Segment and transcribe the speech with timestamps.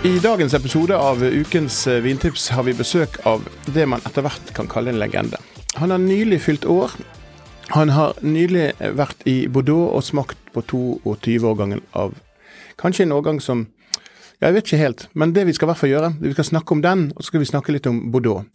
[0.00, 4.52] I dagens episode av Ukens eh, vintips har vi besøk av det man etter hvert
[4.56, 5.36] kan kalle en legende.
[5.76, 6.94] Han har nylig fylt år.
[7.76, 12.16] Han har nylig vært i Bordeaux og smakt på 22-årgangen av
[12.80, 13.66] kanskje en årgang som
[14.40, 16.72] jeg vet ikke helt, men det vi skal i hvert fall gjøre, vi skal snakke
[16.72, 18.46] om den, og så skal vi snakke litt om Bordeaux.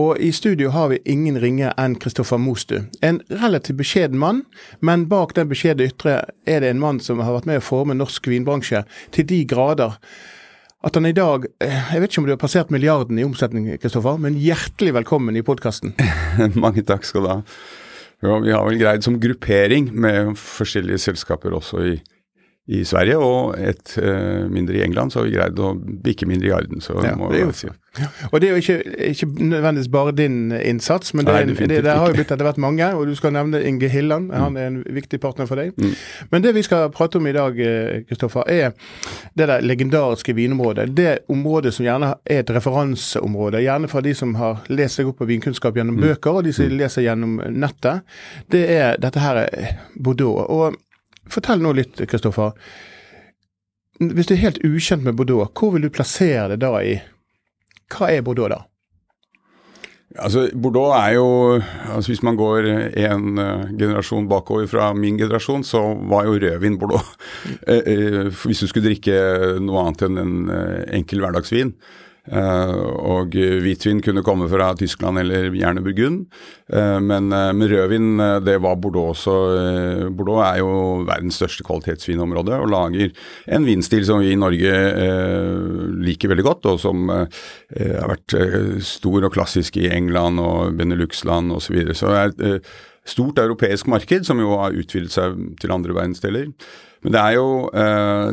[0.00, 2.78] Og i studio har vi ingen ringere enn Kristoffer Mostu.
[3.04, 4.46] En relativt beskjeden mann,
[4.80, 7.98] men bak den beskjedne ytre er det en mann som har vært med å forme
[7.98, 10.00] norsk vinbransje til de grader
[10.84, 13.68] at han i dag eh, Jeg vet ikke om du har passert milliarden i omsetning,
[13.80, 15.94] Kristoffer, men hjertelig velkommen i podkasten.
[16.64, 17.38] Mange takk skal du ha.
[18.24, 21.94] Vi har vel greid som gruppering med forskjellige selskaper også i,
[22.66, 26.80] i Sverige, og et uh, mindre i England, så har vi greid å bikke milliarden.
[26.80, 27.68] Så Ja, må det er jo- si.
[28.32, 28.76] Og det er jo ikke,
[29.10, 32.56] ikke nødvendigvis bare din innsats, men det, Nei, det, det har jo blitt etter hvert
[32.58, 32.88] mange.
[32.96, 35.76] Og du skal nevne Inge Hilland, han er en viktig partner for deg.
[36.32, 38.72] Men det vi skal prate om i dag, eh, Kristoffer, er
[39.36, 40.88] det der legendariske vinområdet.
[40.96, 45.18] Det området som gjerne er et referanseområde, gjerne for de som har lest seg opp
[45.20, 48.02] på vinkunnskap gjennom bøker, og de som leser gjennom nettet.
[48.50, 50.48] Det er dette her eh, Bordeaux.
[50.48, 50.80] Og
[51.30, 52.52] fortell nå litt, Kristoffer.
[54.02, 56.96] Hvis du er helt ukjent med Bordeaux, hvor vil du plassere det da i
[57.94, 58.64] Hva er Bordeaux, da?
[60.14, 62.68] Altså, Bordeaux er jo altså Hvis man går
[63.02, 67.02] en uh, generasjon bakover fra min generasjon, så var jo rødvin Bordeaux.
[67.68, 69.14] Eh, eh, hvis du skulle drikke
[69.60, 71.72] noe annet enn en uh, enkel hverdagsvin.
[72.24, 76.22] Eh, og hvitvin kunne komme fra Tyskland eller gjerne Burgund.
[76.72, 79.12] Eh, men, eh, men rødvin, det var Bordeaux.
[79.14, 80.10] også.
[80.10, 83.12] Bordeaux er jo verdens største kvalitetsvinområde og lager
[83.48, 84.72] en vinstil som vi i Norge
[86.00, 88.34] liker veldig godt, og som har vært
[88.80, 91.64] stor og klassisk i England og Benelux-land osv.
[91.64, 91.94] Så, videre.
[91.94, 92.66] så det er et
[93.04, 96.52] stort europeisk marked som jo har utvidet seg til andre verdensdeler.
[97.02, 97.70] Men det er jo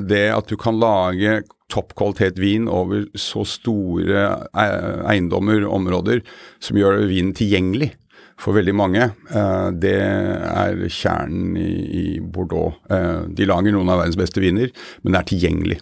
[0.08, 6.22] det at du kan lage toppkvalitet vin over så store eh, eiendommer, områder,
[6.64, 7.94] som gjør vinen tilgjengelig
[8.42, 9.12] for veldig mange.
[9.32, 12.78] Eh, det er kjernen i, Bordeaux.
[12.92, 15.80] Eh, de lager noen av verdens beste viner, men det er tilgjengelig.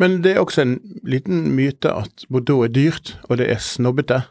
[0.00, 0.78] Men det er også en
[1.08, 4.22] liten myte at Bordeaux er dyrt, og det er snobbete.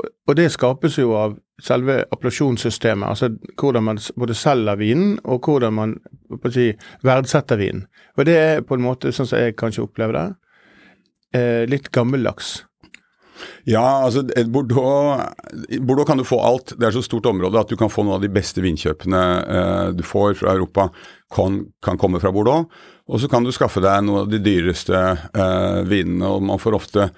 [0.00, 3.28] Og- det skapes jo av selve appellasjonssystemet, altså
[3.60, 5.96] hvordan man både selger vinen, og hvordan man
[6.50, 6.72] si,
[7.04, 7.86] verdsetter vinen.
[8.16, 10.36] Og det er på en måte, sånn som jeg kanskje opplever det,
[11.34, 12.64] eh, litt gammeldags.
[13.64, 15.22] Ja, altså Bordeaux,
[15.80, 16.74] Bordeaux kan du få alt.
[16.78, 19.92] Det er så stort område at du kan få noen av de beste vinkjøpene eh,
[19.96, 20.88] du får fra Europa,
[21.34, 22.66] kan, kan komme fra Bordeaux.
[23.08, 26.78] Og så kan du skaffe deg noen av de dyreste eh, vinene, og man får
[26.78, 27.08] ofte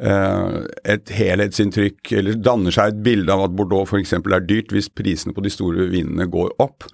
[0.00, 4.14] et helhetsinntrykk, eller danner seg et bilde av at Bordeaux f.eks.
[4.16, 6.86] er dyrt hvis prisene på de store vinene går opp.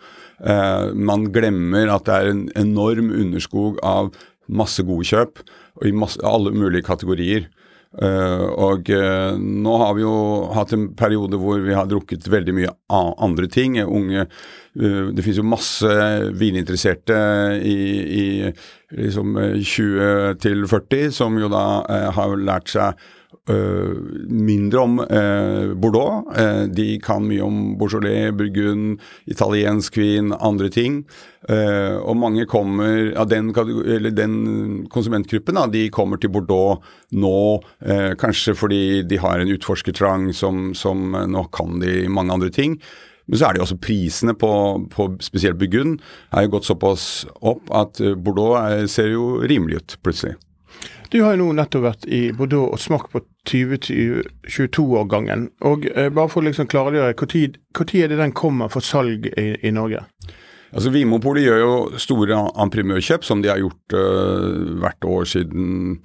[0.44, 4.10] Eh, man glemmer at det er en enorm underskog av
[4.46, 5.40] masse gode kjøp,
[5.84, 7.48] i masse, alle mulige kategorier.
[7.96, 10.16] Eh, og uh, nå har vi jo
[10.52, 13.78] hatt en periode hvor vi har drukket veldig mye andre ting.
[13.80, 15.92] Unge, uh, det finnes jo masse
[16.36, 17.20] vininteresserte
[17.64, 17.78] i,
[18.20, 18.26] i
[18.90, 23.12] liksom eh, 20 til 40 som jo da eh, har lært seg eh,
[23.46, 26.26] mindre om eh, Bordeaux.
[26.36, 31.04] Eh, de kan mye om Beaujolais, Burgund, italiensk vin, andre ting.
[31.48, 33.52] Eh, og mange kommer ja, den,
[34.16, 34.36] den
[34.90, 36.82] konsumentgruppen, da, de kommer til Bordeaux
[37.14, 37.36] nå
[37.86, 42.50] eh, kanskje fordi de har en utforskertrang som, som eh, nå kan de mange andre
[42.50, 42.80] ting.
[43.26, 44.50] Men så er det jo også prisene på,
[44.90, 45.98] på spesielt Burgund
[46.30, 50.36] er jo gått såpass opp at eh, Bordeaux er, ser jo rimelig ut plutselig.
[51.12, 55.46] Du har jo nå nettopp vært i Bordeaux og smakt på 2022-årgangen.
[55.70, 59.46] Og eh, bare for å liksom klargjøre, når er det den kommer for salg i,
[59.62, 60.02] i Norge?
[60.76, 66.00] Altså Vinmonopolet gjør jo store imprimørkjøp, som de har gjort uh, hvert år siden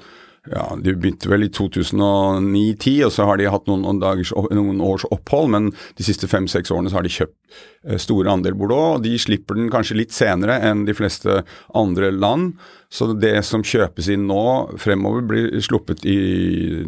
[0.50, 5.06] ja, De begynte vel i 2009-10, og så har de hatt noen, dagers, noen, års
[5.14, 5.52] opphold.
[5.54, 8.96] Men de siste fem-seks årene så har de kjøpt eh, store andel Bordeaux.
[8.98, 11.44] og De slipper den kanskje litt senere enn de fleste
[11.78, 12.56] andre land.
[12.90, 14.42] Så det som kjøpes inn nå
[14.82, 16.18] fremover, blir sluppet i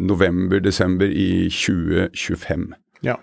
[0.02, 2.72] november-desember i 2025.
[3.06, 3.20] Ja.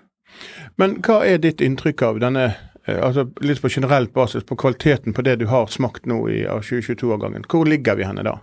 [0.79, 2.53] Men hva er ditt inntrykk av denne
[2.87, 6.45] eh, altså litt på generelt basis, på kvaliteten på det du har smakt nå i
[6.47, 7.51] 2022-årgangen.
[7.51, 8.39] Hvor ligger vi henne da?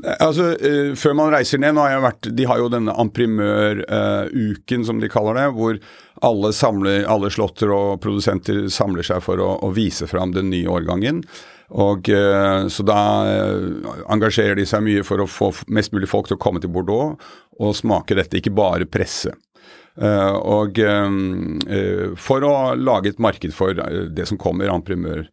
[0.00, 4.80] Altså, uh, Før man reiser ned nå har jeg vært, De har jo denne amprimøruken,
[4.80, 5.48] uh, som de kaller det.
[5.58, 5.78] Hvor
[6.24, 10.70] alle, samler, alle slåtter og produsenter samler seg for å, å vise fram den nye
[10.70, 11.22] årgangen.
[11.82, 12.98] Og uh, Så da
[14.12, 17.18] engasjerer de seg mye for å få mest mulig folk til å komme til Bordeaux
[17.62, 19.34] og smake dette, ikke bare presse.
[20.00, 20.78] og
[22.18, 25.26] For å lage et marked for det som kommer, amprimør.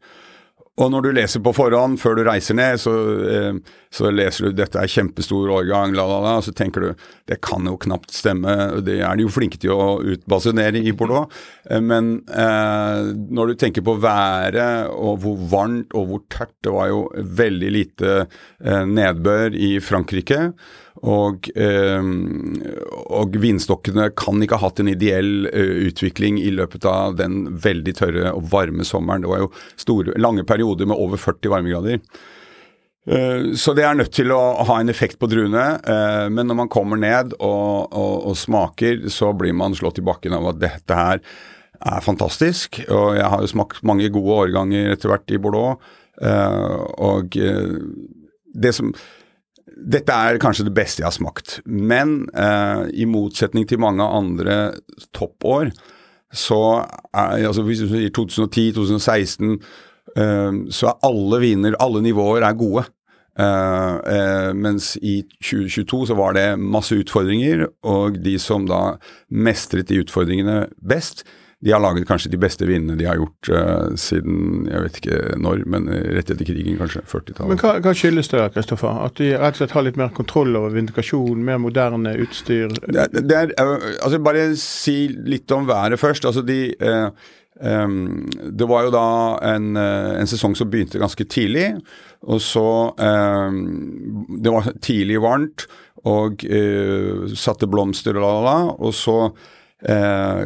[0.80, 2.94] Og når du leser på forhånd før du reiser ned, så,
[3.28, 3.58] eh,
[3.92, 6.96] så leser du 'dette er kjempestor årgang', la, la, la, og så tenker du
[7.28, 8.82] 'det kan jo knapt stemme'.
[8.82, 11.28] Det er de jo flinke til å utbasunere i Bordeaux.
[11.70, 16.72] Eh, men eh, når du tenker på været og hvor varmt og hvor tørt Det
[16.72, 18.28] var jo veldig lite
[18.64, 20.54] eh, nedbør i Frankrike.
[21.00, 22.04] Og, eh,
[23.08, 27.94] og, vinstokkene kan ikke ha hatt en ideell uh, utvikling i løpet av den veldig
[27.96, 29.24] tørre og varme sommeren.
[29.24, 32.02] Det var jo store, lange perioder med over 40 varmegrader.
[33.10, 35.68] Uh, så det er nødt til å ha en effekt på druene.
[35.86, 40.06] Uh, men når man kommer ned og, og, og, smaker, så blir man slått i
[40.06, 41.24] bakken av at dette her
[41.80, 42.82] er fantastisk.
[42.92, 45.80] Og jeg har jo smakt mange gode årganger etter hvert i Bordeaux.
[46.20, 47.38] og
[48.60, 48.90] det som
[49.80, 51.60] dette er kanskje det beste jeg har smakt.
[51.66, 54.58] Men eh, i motsetning til mange andre
[55.16, 55.72] toppår,
[56.30, 59.78] så er altså Hvis du sier 2010-2016, eh,
[60.16, 62.86] så er alle viner, alle nivåer, er gode.
[63.40, 68.98] Eh, eh, mens i 2022 så var det masse utfordringer, og de som da
[69.30, 71.24] mestret de utfordringene best,
[71.60, 75.18] de har laget kanskje de beste vinene de har gjort uh, siden jeg vet ikke
[75.44, 77.50] når, men rett etter krigen, kanskje 40-tallet.
[77.52, 79.02] Men hva, hva, skyldes det, Kristoffer?
[79.04, 82.72] At de rett og slett har litt mer kontroll over vindikasjon, mer moderne utstyr?
[82.88, 86.30] Det, det er, uh, altså Bare si litt om været først.
[86.32, 87.12] altså de uh,
[87.60, 89.06] Um, det var jo da
[89.44, 91.74] en, en, sesong som begynte ganske tidlig.
[92.32, 92.66] Og så
[92.96, 95.68] um, Det var tidlig varmt
[96.08, 98.76] og uh, satte blomster og la, la, la.
[98.80, 100.44] Og så uh,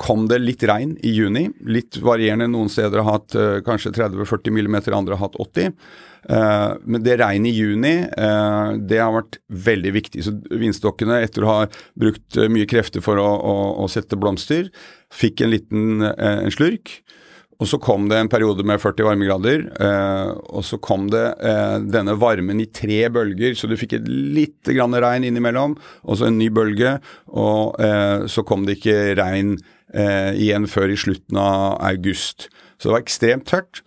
[0.00, 1.46] kom det litt regn i juni.
[1.70, 2.50] Litt varierende.
[2.52, 5.72] Noen steder har hatt uh, kanskje 30-40 mm, andre har hatt 80.
[6.30, 10.24] Eh, men det regnet i juni, uh, det har vært veldig viktig.
[10.26, 11.58] Så vinstokkene, etter å ha
[12.00, 14.70] brukt mye krefter for å, å, å sette blomster,
[15.14, 16.98] fikk en liten en slurk.
[17.62, 21.76] Og så kom det en periode med 40 varmegrader, eh, og så kom det eh,
[21.86, 26.28] denne varmen i tre bølger, så du fikk et lite grann regn innimellom, og så
[26.28, 26.96] en ny bølge,
[27.30, 29.54] og eh, så kom det ikke regn
[29.94, 32.48] eh, igjen før i slutten av august.
[32.76, 33.84] Så det var ekstremt tørt.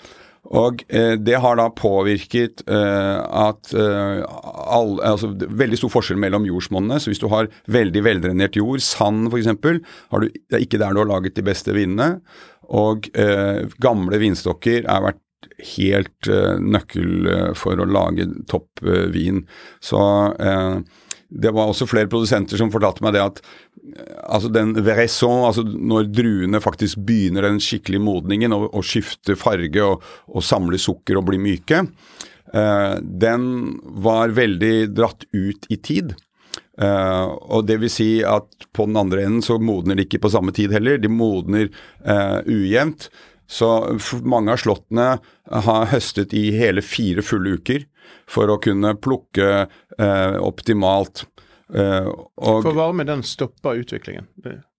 [0.55, 6.47] Og eh, det har da påvirket eh, at eh, all, altså, Veldig stor forskjell mellom
[6.47, 7.01] jordsmonnene.
[7.03, 11.11] Så hvis du har veldig veldrenert jord, sand f.eks., det er ikke der du har
[11.11, 12.21] laget de beste vinene.
[12.67, 15.23] Og eh, gamle vinstokker er vært
[15.75, 19.43] helt eh, nøkkel for å lage topp vin.
[19.83, 19.99] Så
[21.29, 23.41] det var også flere produsenter som fortalte meg det at
[24.27, 29.83] altså den veraison, altså når druene faktisk begynner den skikkelige modningen og, og skifter farge
[29.83, 31.83] og, og samler sukker og blir myke,
[32.53, 33.49] eh, den
[34.03, 36.15] var veldig dratt ut i tid.
[36.77, 40.31] Eh, og det vil si at på den andre enden så modner de ikke på
[40.33, 43.09] samme tid heller, de modner eh, ujevnt.
[43.47, 43.69] Så
[44.27, 45.13] mange av slåttene
[45.67, 47.85] har høstet i hele fire fulle uker
[48.29, 51.25] for å kunne plukke eh, optimalt.
[51.73, 54.27] Eh, og, for varme, den stopper utviklingen?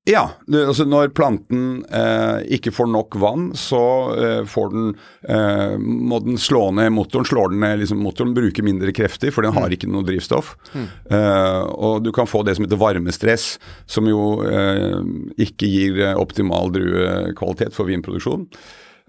[0.09, 3.81] Ja, det, altså når planten eh, ikke får nok vann, så
[4.17, 4.87] eh, får den,
[5.29, 7.29] eh, må den slå ned motoren.
[7.29, 9.75] slår den ned, liksom, Motoren bruker mindre krefter, for den har mm.
[9.77, 10.55] ikke noe drivstoff.
[10.73, 10.87] Mm.
[11.19, 13.51] Eh, og du kan få det som heter varmestress,
[13.85, 14.97] som jo eh,
[15.45, 18.49] ikke gir optimal druekvalitet for vinproduksjon.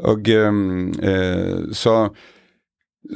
[0.10, 0.30] Og
[1.76, 1.94] så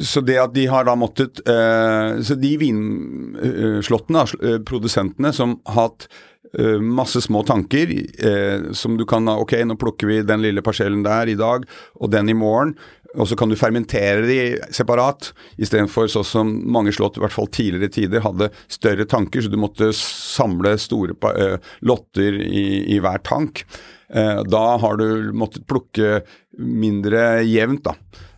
[0.02, 5.92] så det at de har da måttet eh, Så de vinslottene, eh, produsentene, som har
[5.92, 6.08] hatt
[6.58, 11.06] eh, masse små tanker eh, som du kan Ok, nå plukker vi den lille parsellen
[11.06, 11.68] der i dag,
[12.00, 12.74] og den i morgen.
[13.14, 14.38] Og så kan du fermentere de
[14.74, 15.30] separat,
[15.62, 19.60] istedenfor sånn som mange slott, i hvert fall tidligere tider, hadde større tanker, så du
[19.62, 23.68] måtte samle store eh, lotter i, i hver tank.
[24.10, 26.24] Eh, da har du måttet plukke
[26.58, 27.94] mindre jevnt, da.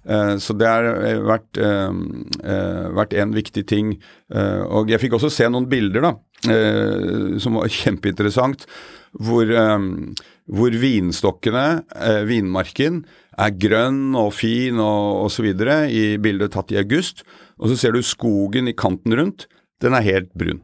[0.05, 1.97] Eh, så det har eh, vært, eh,
[2.45, 3.95] eh, vært en viktig ting.
[4.35, 6.13] Og jeg fikk også se noen bilder da,
[7.41, 8.65] som var kjempeinteressant,
[9.25, 9.89] hvor, eh,
[10.45, 11.67] hvor vinstokkene,
[12.29, 13.03] vinmarken,
[13.35, 15.49] er grønn og fin og osv.
[15.91, 17.25] i bildet tatt i august.
[17.59, 19.47] Og så ser du skogen i kanten rundt.
[19.81, 20.61] Den er helt brun.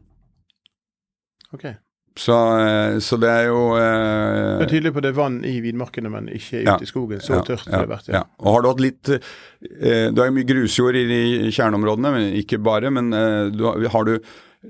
[1.52, 1.74] Ok.
[2.18, 5.54] Så, eh, så det er jo eh, Det er tydelig på det er vann i
[5.64, 6.76] vinmarkene, men ikke ute Ja.
[6.82, 7.22] i skogen.
[7.24, 8.10] Så tørt har det vært.
[8.12, 8.22] Ja.
[8.40, 12.60] Og har du hatt litt eh, Du har mye grusjord i de kjerneområdene, men ikke
[12.62, 12.90] bare.
[12.92, 14.18] Men eh, du, har- du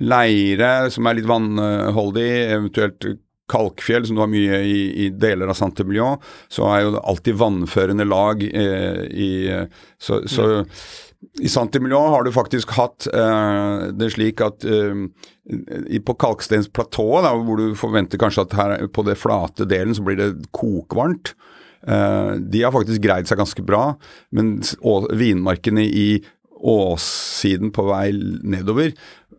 [0.01, 3.09] leire som er litt vannholdig, eventuelt
[3.53, 6.17] kalkfjell, som du har mye i, i deler av Saint-Emilion,
[6.49, 9.31] så er jo det alltid vannførende lag eh, i
[10.01, 10.47] Så, så
[11.41, 17.79] i Saint-Emilion har du faktisk hatt eh, det slik at eh, på kalkstensplatået, hvor du
[17.79, 21.35] forventer kanskje at her på det flate delen så blir det kokvarmt,
[21.87, 23.95] eh, de har faktisk greid seg ganske bra,
[24.31, 24.59] Men
[25.19, 26.09] vinmarkene i
[26.63, 28.11] åssiden på vei
[28.43, 28.93] nedover,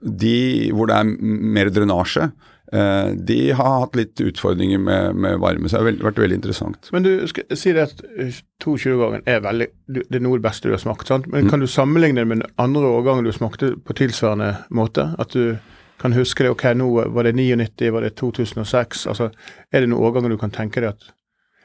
[0.04, 1.13] de hvor det er
[1.56, 2.32] mer drenasje,
[2.74, 5.70] de har hatt litt utfordringer med, med varme.
[5.70, 6.89] Så det har vel- vært veldig interessant.
[6.96, 8.32] Men du skal si det at eh,
[8.63, 11.08] 22-årgangen er veldig Det er noe det beste du har smakt.
[11.08, 11.27] sant?
[11.27, 11.36] Mm.
[11.38, 15.12] Men kan du sammenligne det med den andre årgangen du smakte på tilsvarende måte?
[15.20, 15.58] At du
[16.01, 16.50] kan huske det.
[16.51, 19.06] Ok, nå var det 99, var det 2006?
[19.08, 19.30] altså
[19.72, 21.12] Er det noen årganger du kan tenke deg at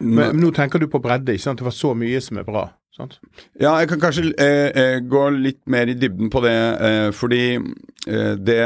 [0.01, 1.59] Men, men nå tenker du på bredde, ikke sant?
[1.59, 2.69] Det var så mye som er bra.
[2.95, 3.17] sant?
[3.59, 6.55] Ja, jeg kan kanskje eh, eh, gå litt mer i dybden på det,
[6.87, 7.41] eh, fordi
[8.07, 8.61] eh, det,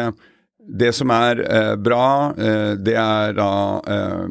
[0.67, 3.53] det som er eh, bra, eh, det er da
[3.83, 4.29] eh,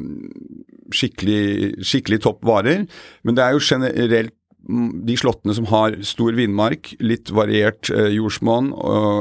[0.95, 2.85] skikkelig, skikkelig topp varer.
[3.23, 8.69] Men det er jo generelt de slottene som har stor vindmark, litt variert eh, jordsmonn,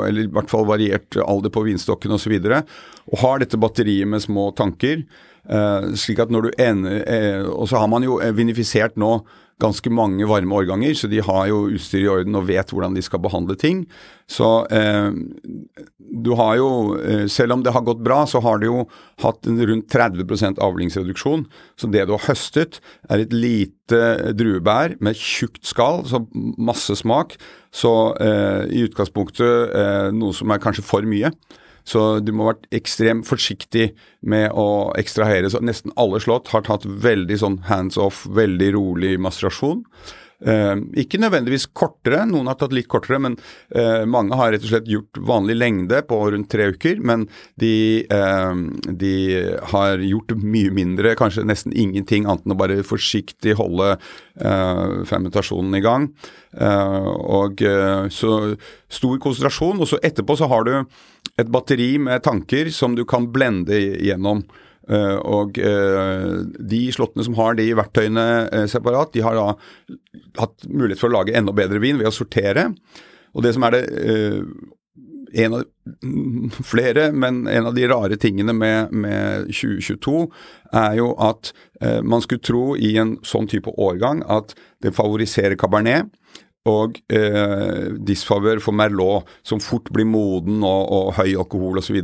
[0.07, 4.09] eller i hvert fall variert alder på vinstokken osv., og, så og har dette batteriet
[4.11, 5.03] med små tanker.
[5.49, 9.23] Eh, slik at når du ender eh, Og så har man jo eh, vinifisert nå
[9.61, 13.05] ganske mange varme årganger, så de har jo utstyr i orden og vet hvordan de
[13.05, 13.85] skal behandle ting.
[14.31, 15.11] Så eh,
[15.99, 18.85] du har jo, eh, selv om det har gått bra, så har du jo
[19.25, 21.47] hatt en rundt 30% avlingsreduksjon.
[21.79, 24.03] Så det du har høstet, er et lite
[24.39, 26.23] druebær med tjukt skall, så
[26.59, 27.37] masse smak.
[27.75, 31.33] Så eh, i utgangspunktet eh, noe som er kanskje for mye.
[31.91, 33.91] Så du må ha vært ekstremt forsiktig
[34.23, 35.51] med å ekstrahere.
[35.51, 39.83] Så nesten alle slått har tatt veldig sånn hands off, veldig rolig masterasjon.
[40.41, 43.37] Eh, ikke nødvendigvis kortere, noen har tatt litt kortere, men
[43.77, 47.03] eh, mange har rett og slett gjort vanlig lengde på rundt tre uker.
[47.05, 47.27] Men
[47.61, 47.75] de,
[48.09, 48.63] eh,
[49.03, 49.15] de
[49.75, 55.77] har gjort mye mindre, kanskje nesten ingenting, annet enn å bare forsiktig holde eh, fermentasjonen
[55.77, 56.09] i gang.
[56.57, 58.41] Eh, og eh, så
[58.91, 60.75] stor konsentrasjon, og så etterpå så har du
[61.41, 64.45] et batteri med tanker som du kan blende gjennom.
[64.91, 66.33] Eh, og eh,
[66.73, 69.47] de slottene som har de verktøyene eh, separat, de har da
[70.41, 72.71] hatt mulighet for å lage enda bedre vin ved å sortere.
[73.31, 73.85] Og det som er det
[75.33, 75.65] en av
[76.73, 80.25] flere, men en av de rare tingene med, med 2022
[80.77, 85.59] er jo at eh, man skulle tro i en sånn type årgang at det favoriserer
[85.61, 86.11] cabernet
[86.69, 92.01] og eh, disfavør for Merlot, som fort blir moden og, og høy alkohol osv.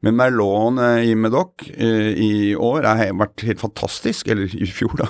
[0.00, 4.94] Men Merloten eh, i Medoc eh, i år har vært helt fantastisk, eller i fjor,
[5.00, 5.08] da.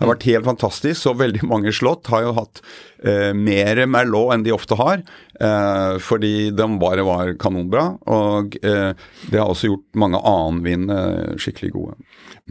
[0.00, 1.00] har vært helt fantastisk.
[1.00, 2.60] Så veldig mange slott har jo hatt
[3.00, 5.00] eh, mer Merlot enn de ofte har,
[5.40, 7.86] eh, fordi de bare var kanonbra.
[8.12, 8.92] Og eh,
[9.32, 11.98] det har også gjort mange annenvin eh, skikkelig gode.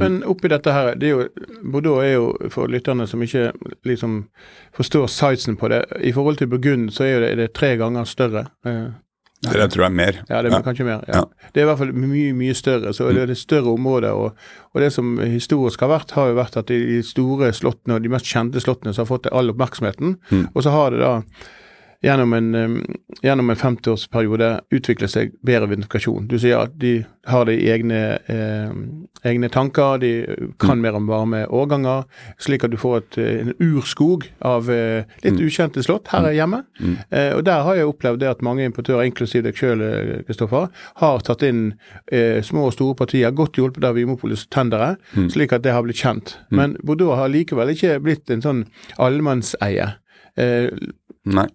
[0.01, 3.51] Men oppi dette her, det er jo, Bordeaux er jo, for lytterne som ikke
[3.88, 4.24] liksom
[4.75, 8.10] forstår sizen på det, i forhold til Burgund så er det, er det tre ganger
[8.10, 8.48] større.
[8.68, 8.89] Eh,
[9.45, 10.21] Nei, det tror jeg er mer.
[10.29, 11.03] Ja, det er kanskje mer.
[11.07, 11.23] Ja.
[11.53, 12.93] Det er i hvert fall mye mye større.
[12.93, 14.11] så det er et større område.
[14.13, 18.03] Og, og det som historisk har vært, har jo vært at de store slottene og
[18.03, 20.17] de mest kjente slottene som har fått all oppmerksomheten,
[20.53, 21.13] og så har det da
[22.03, 22.49] gjennom en,
[23.23, 26.27] gjennom en 50-årsperiode utvikle seg bedre vindikasjon.
[26.29, 28.73] Du sier at de har de egne, eh,
[29.25, 30.11] egne tanker, de
[30.61, 32.05] kan mer om varme årganger,
[32.41, 36.63] slik at du får et, eh, en urskog av eh, litt ukjente slott her hjemme.
[37.09, 39.81] Eh, og der har jeg opplevd det at mange importører, inklusiv deg sjøl,
[40.27, 40.69] Kristoffer,
[41.01, 41.73] har tatt inn
[42.11, 44.95] eh, små og store partier, godt hjulpet av Vimopolis tendere,
[45.29, 46.37] slik at det har blitt kjent.
[46.49, 48.65] Men Bordeaux har likevel ikke blitt en sånn
[49.01, 49.95] allemannseie.
[50.38, 50.70] Eh,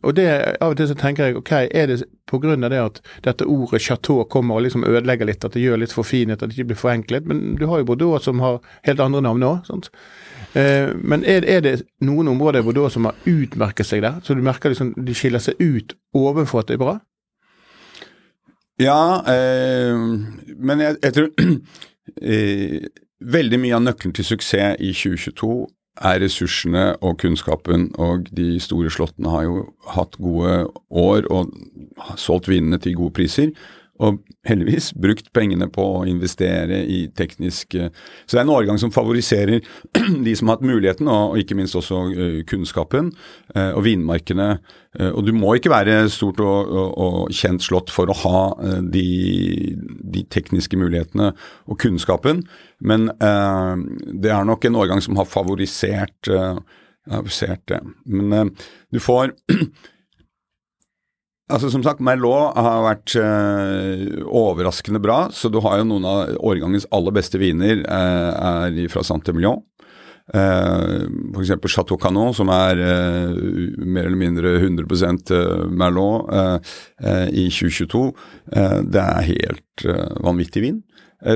[0.03, 0.27] og det,
[0.59, 2.57] Av og til så tenker jeg ok, er det pga.
[2.57, 6.43] det at dette ordet chateau kommer og liksom ødelegger litt, at det gjør litt forfinet,
[6.43, 7.27] at det ikke blir forenklet.
[7.27, 9.71] Men du har jo Bordeaux som har helt andre navn òg.
[10.55, 14.19] Eh, men er, er det noen områder i Bordeaux som har utmerket seg der?
[14.25, 16.99] Så du merker liksom de skiller seg ut ovenfor at det er bra?
[18.81, 19.95] Ja, eh,
[20.57, 21.31] men jeg, jeg tror
[22.23, 22.81] eh,
[23.21, 25.67] Veldig mye av nøkkelen til suksess i 2022
[25.99, 30.55] er ressursene og kunnskapen, og de store slottene har jo hatt gode
[30.91, 31.53] år og
[32.21, 33.53] solgt vinene til gode priser.
[34.01, 38.93] Og heldigvis brukt pengene på å investere i teknisk Så det er en årgang som
[38.95, 39.61] favoriserer
[40.27, 43.13] de som har hatt muligheten, og, ikke minst også uh, kunnskapen
[43.55, 44.55] uh, og vinmarkene.
[45.15, 48.41] Og du må ikke være stort og, og, og kjent slått for å ha
[48.83, 49.05] de,
[49.79, 51.29] de, tekniske mulighetene
[51.71, 52.41] og kunnskapen,
[52.83, 56.33] men det er nok en årgang som har favorisert,
[57.07, 57.79] favorisert det.
[58.11, 58.51] Men
[58.91, 59.31] du får
[61.51, 65.25] Altså Som sagt, Merlot har vært øh, overraskende bra.
[65.35, 68.31] Så du har jo noen av årgangens aller beste viner øh,
[68.71, 69.65] er fra Saint-Emilion.
[70.31, 71.73] Uh, F.eks.
[71.73, 73.33] Chateau Canon, som er uh,
[73.83, 75.33] mer eller mindre 100%
[75.75, 78.05] Merlot uh, i 2022.
[78.95, 79.85] det er helt
[80.23, 80.79] vanvittig vin.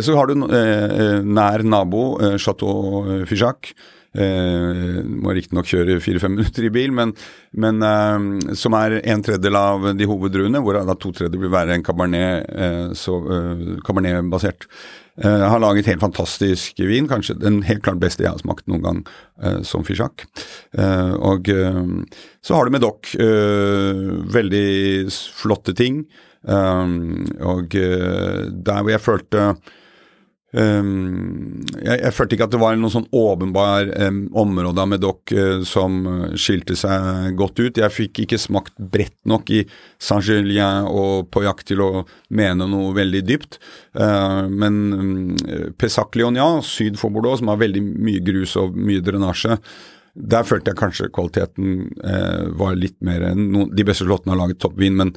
[0.01, 2.05] så har du nær nabo
[2.39, 3.73] Chateau Figeac,
[4.15, 7.11] Uh, må riktignok kjøre fire-fem minutter i bil, men,
[7.59, 11.87] men eh, som er en tredjedel av de hoveddruene, hvor to tredjedeler vil være en
[11.87, 13.19] cabernet, uh, så,
[13.87, 14.69] cabernet-basert.
[15.23, 19.63] har laget helt fantastisk vin, kanskje den helt klart beste jeg har smakt noen gang
[19.63, 20.25] som Fischak.
[20.75, 21.51] og
[22.43, 23.13] så har du Medoc,
[24.35, 25.07] veldig
[25.39, 26.03] flotte ting.
[26.51, 29.47] og der hvor jeg følte
[30.55, 35.33] Um, jeg, jeg, følte ikke at det var noen sånn åpenbar um, område av Medoc
[35.35, 37.81] uh, som uh, skilte seg godt ut.
[37.83, 39.65] Jeg fikk ikke smakt bredt nok i
[39.99, 41.89] Saint-Julien og Pauillac til å
[42.39, 43.59] mene noe veldig dypt.
[43.99, 45.11] Uh, men um,
[45.81, 49.59] Pessac Leonia, syd for Bordeaux, som har veldig mye grus og mye drenasje,
[50.15, 54.63] der følte jeg kanskje kvaliteten uh, var litt mer no, De beste slottene har laget
[54.63, 55.17] toppvin, men,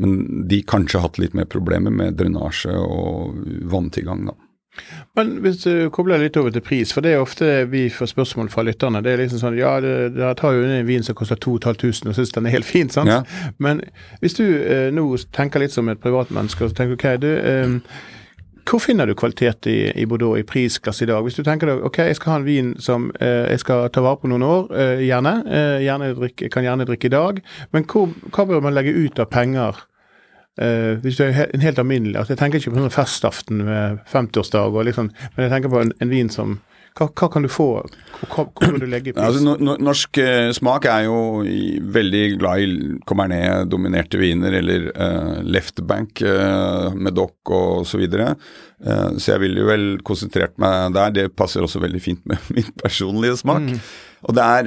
[0.00, 3.36] men de kanskje har hatt litt mer problemer med drenasje og
[3.68, 4.30] vanntilgang.
[4.32, 4.40] da.
[5.18, 8.50] Men hvis du kobler litt over til pris, for det er ofte vi får spørsmål
[8.52, 9.02] fra lytterne.
[9.04, 12.34] Det er liksom sånn ja, dere tar jo en vin som koster 2500 og syns
[12.34, 13.10] den er helt fin, sant.
[13.10, 13.22] Ja.
[13.62, 13.82] Men
[14.22, 17.76] hvis du eh, nå tenker litt som et privatmenneske og tenker ok, du eh,
[18.68, 21.22] hvor finner du kvalitet i, i, Bordeaux i prisklasse i dag?
[21.24, 24.02] Hvis du tenker deg ok, jeg skal ha en vin som eh, jeg skal ta
[24.04, 27.40] vare på noen år, eh, gjerne, eh, gjerne drikke, kan gjerne drikke i dag,
[27.72, 29.80] men hvor, hva bør man legge ut av penger
[30.58, 34.00] Uh, hvis du er en helt alminnelig altså Jeg tenker ikke på sånn festaften med
[34.10, 36.56] 50-årsdag, liksom, men jeg tenker på en, en vin som
[36.98, 37.66] hva, hva, kan du få?
[38.24, 39.22] Hva, hvor må du legge pris?
[39.28, 42.68] Altså, no, no, norsk uh, smak er jo i, veldig glad i
[43.06, 48.32] Comernet-dominerte viner, eller uh, Leftbank uh, med Dock og så videre.
[48.82, 51.14] Uh, så jeg ville jo vel konsentrert meg der.
[51.14, 53.68] Det passer også veldig fint med min personlige smak.
[53.68, 53.78] Mm.
[54.26, 54.64] Og det er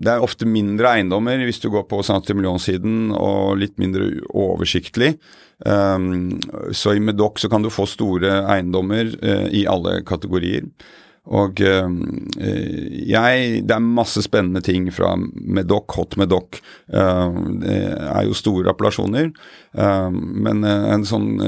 [0.00, 5.10] det er ofte mindre eiendommer hvis du går på Saint-Emilion-siden, og litt mindre oversiktlig.
[5.66, 6.40] Um,
[6.72, 10.64] så i Medoc så kan du få store eiendommer uh, i alle kategorier.
[11.30, 11.90] Og uh,
[12.40, 16.56] jeg Det er masse spennende ting fra Medoc, hot Medoc.
[16.88, 19.28] Uh, det er jo store appellasjoner.
[19.76, 21.38] Uh, men en sånn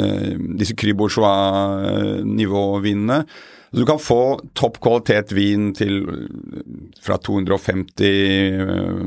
[0.60, 3.24] Disse Cry Bourgeois-nivåvinene
[3.72, 6.02] du kan få topp kvalitet vin til
[7.02, 8.04] fra 250,
[8.60, 8.98] øh,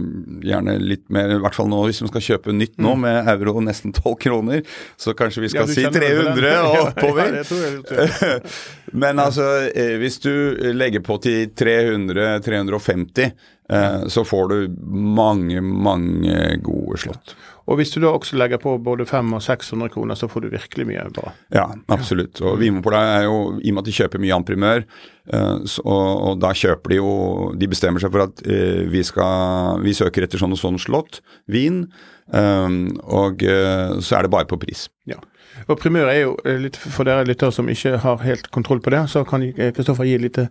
[0.42, 3.06] gjerne litt mer, i hvert fall nå hvis man skal kjøpe nytt nå mm.
[3.06, 4.64] med euro nesten 12 kroner,
[4.98, 7.40] så kanskje vi skal ja, si 300 og oppover.
[7.46, 8.40] ja,
[9.06, 10.34] Men altså, eh, hvis du
[10.74, 13.32] legger på til 300-350,
[13.70, 14.58] eh, så får du
[14.90, 17.36] mange, mange gode slott.
[17.66, 20.52] Og hvis du da også legger på både 500 og 600 kroner, så får du
[20.54, 21.34] virkelig mye bra.
[21.54, 22.42] Ja, absolutt.
[22.46, 24.86] Og Vinmonopolet er jo, i og med at de kjøper mye amprimør,
[25.34, 27.14] uh, og, og, da kjøper de jo
[27.58, 31.24] De bestemmer seg for at uh, vi skal Vi søker etter sånn og sånn slott,
[31.50, 31.88] vin,
[32.30, 34.86] um, og så er det bare på pris.
[35.10, 35.18] Ja.
[35.66, 39.06] Og Primør er jo litt for dere lyttere som ikke har helt kontroll på det,
[39.10, 40.50] så kan Kristoffer gi et lite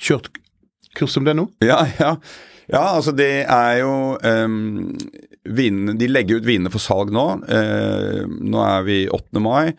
[0.00, 0.32] kjørt
[0.96, 1.46] kurs om det nå?
[1.64, 2.16] Ja, ja.
[2.70, 4.94] Ja, altså det er jo um,
[5.44, 7.26] vin, De legger ut vinene for salg nå.
[7.50, 9.42] Eh, nå er vi 8.
[9.42, 9.72] mai,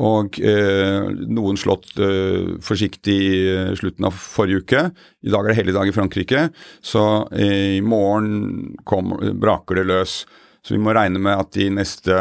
[0.00, 3.40] og eh, noen slått eh, forsiktig i
[3.78, 4.84] slutten av forrige uke.
[5.26, 6.46] I dag er det helligdag i Frankrike,
[6.80, 7.04] så
[7.36, 10.22] i morgen kom, braker det løs.
[10.64, 12.16] Så vi må regne med at de neste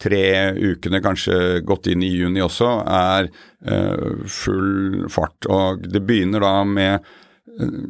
[0.00, 0.24] tre
[0.56, 3.28] ukene, kanskje godt inn i juni også, er
[4.30, 5.48] full fart.
[5.52, 7.10] Og det begynner da med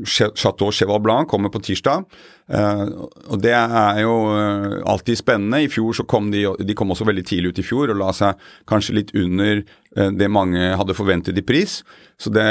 [0.09, 2.07] Chateau Cheval Blanc kommer på tirsdag.
[2.49, 5.63] Uh, og Det er jo uh, alltid spennende.
[5.63, 8.13] I fjor så kom de, de kom også veldig tidlig ut i fjor og la
[8.17, 11.83] seg kanskje litt under uh, det mange hadde forventet i pris.
[12.19, 12.49] Så det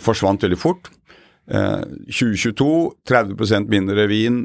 [0.00, 0.90] forsvant veldig fort.
[1.44, 2.66] 2022
[3.04, 4.38] 30% mindre vin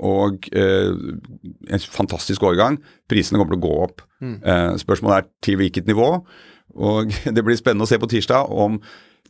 [0.00, 2.78] og en fantastisk årgang.
[3.04, 4.00] Prisene kommer til å gå opp.
[4.24, 4.38] Mm.
[4.80, 6.08] spørsmålet er til hvilket nivå.
[6.76, 8.80] Og det blir spennende å se på tirsdag om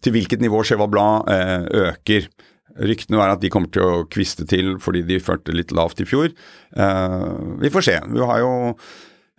[0.05, 2.29] til hvilket nivå Cheval Blanc eh, øker.
[2.77, 6.09] Ryktene er at de kommer til å kviste til fordi de førte litt lavt i
[6.09, 6.33] fjor.
[6.77, 7.29] Eh,
[7.63, 7.97] vi får se.
[8.13, 8.53] Vi har jo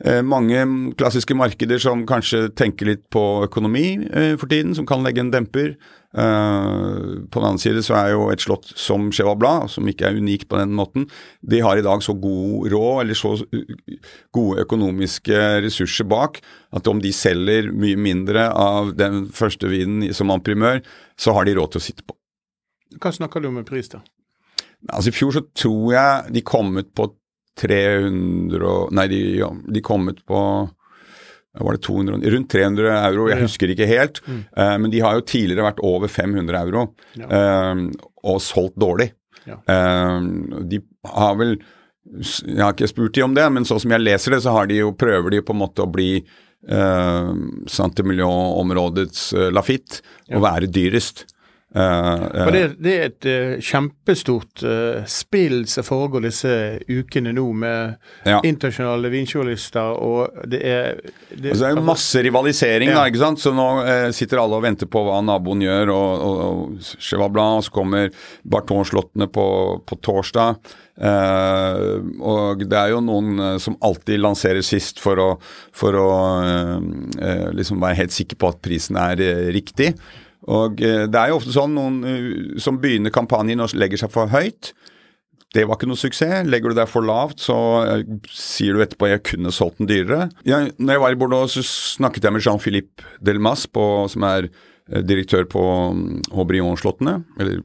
[0.03, 0.63] eh, mange
[0.97, 5.33] klassiske markeder som kanskje tenker litt på økonomi eh, for tiden, som kan legge en
[5.33, 5.75] demper.
[6.15, 10.07] Uh, på den annen side så er jo et slott som Cheval Blad, som ikke
[10.07, 11.09] er unikt på den måten,
[11.43, 13.33] de har i dag så god råd, eller så
[14.35, 16.39] gode økonomiske ressurser bak,
[16.71, 20.79] at om de selger mye mindre av den første vinen som amprimør,
[21.19, 22.15] så har de råd til å sitte på.
[23.03, 23.99] Hva snakker du om med pris, da?
[24.87, 27.09] Altså I fjor så tror jeg de kom ut på
[27.57, 30.39] 300 Nei, de, ja, de kom ut på
[31.65, 34.21] var det 200, rundt 300 euro, jeg husker ikke helt.
[34.27, 34.41] Mm.
[34.57, 36.85] Uh, men de har jo tidligere vært over 500 euro
[37.19, 37.27] ja.
[37.27, 39.11] uh, og solgt dårlig.
[39.47, 39.59] Ja.
[39.63, 41.57] Uh, de har vel
[42.07, 44.69] Jeg har ikke spurt de om det, men sånn som jeg leser det, så har
[44.69, 47.33] de jo, prøver de på en måte å bli uh,
[47.67, 50.37] Saint-Emilion-områdets Lafitte ja.
[50.37, 51.25] og være dyrest.
[51.75, 56.51] Uh, det, det, er et uh, kjempestort uh, spill som foregår disse
[56.87, 58.37] ukene nå, med ja.
[58.39, 63.01] internasjonale vinsjournalister, og det er Det, altså, det er jo masse rivalisering, ja.
[63.01, 63.43] da, ikke sant.
[63.43, 63.67] Så nå
[64.15, 66.85] sitter alle og venter på hva naboen gjør, og, og,
[67.19, 68.13] og Blanc, så kommer
[68.47, 69.47] Barton-slottene på,
[69.85, 70.61] på, torsdag.
[70.97, 75.27] og det er jo noen som alltid lanserer sist for å,
[75.75, 76.07] for å
[77.53, 79.21] liksom være helt sikker på at prisen er
[79.53, 79.91] riktig.
[80.47, 82.29] Og eh, Det er jo ofte sånn noen eh,
[82.63, 84.73] som begynner kampanjen og legger seg for høyt.
[85.55, 86.47] Det var ikke noe suksess.
[86.47, 90.29] Legger du deg for lavt, så eh, sier du etterpå jeg kunne solgt den dyrere.
[90.47, 94.51] Jeg, når jeg var i Bordeaux, så snakket jeg med Jean-Philippe Delmas, på, som er
[94.87, 95.63] direktør på
[95.95, 97.19] mm, Aubryon-slottene.
[97.41, 97.59] Eller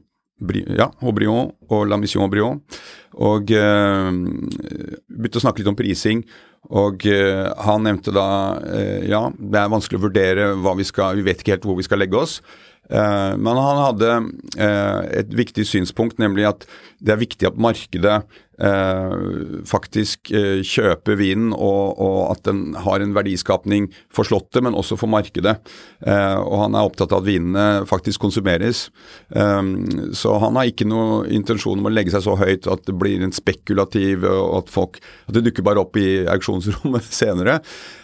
[0.75, 2.59] ja, Aubryon og La Mission Aubryon.
[3.21, 6.23] Og eh, begynte å snakke litt om prising.
[6.73, 8.27] Og eh, han nevnte da
[8.63, 11.79] eh, ja, det er vanskelig å vurdere hva vi skal Vi vet ikke helt hvor
[11.79, 12.39] vi skal legge oss.
[12.93, 14.09] Eh, men han hadde
[14.61, 16.67] eh, et viktig synspunkt, nemlig at
[17.01, 18.19] det er viktig at markedet
[18.59, 19.13] eh,
[19.69, 25.11] faktisk kjøper vinen, og, og, at den har en verdiskapning for Slottet, men også for
[25.11, 25.55] markedet.
[26.03, 28.89] og han er opptatt av at vinene faktisk konsumeres.
[29.31, 33.23] så han har ikke noe intensjon om å legge seg så høyt at det blir
[33.23, 37.59] en spekulativ, og at, folk, at det dukker bare opp i auksjonsrommet senere.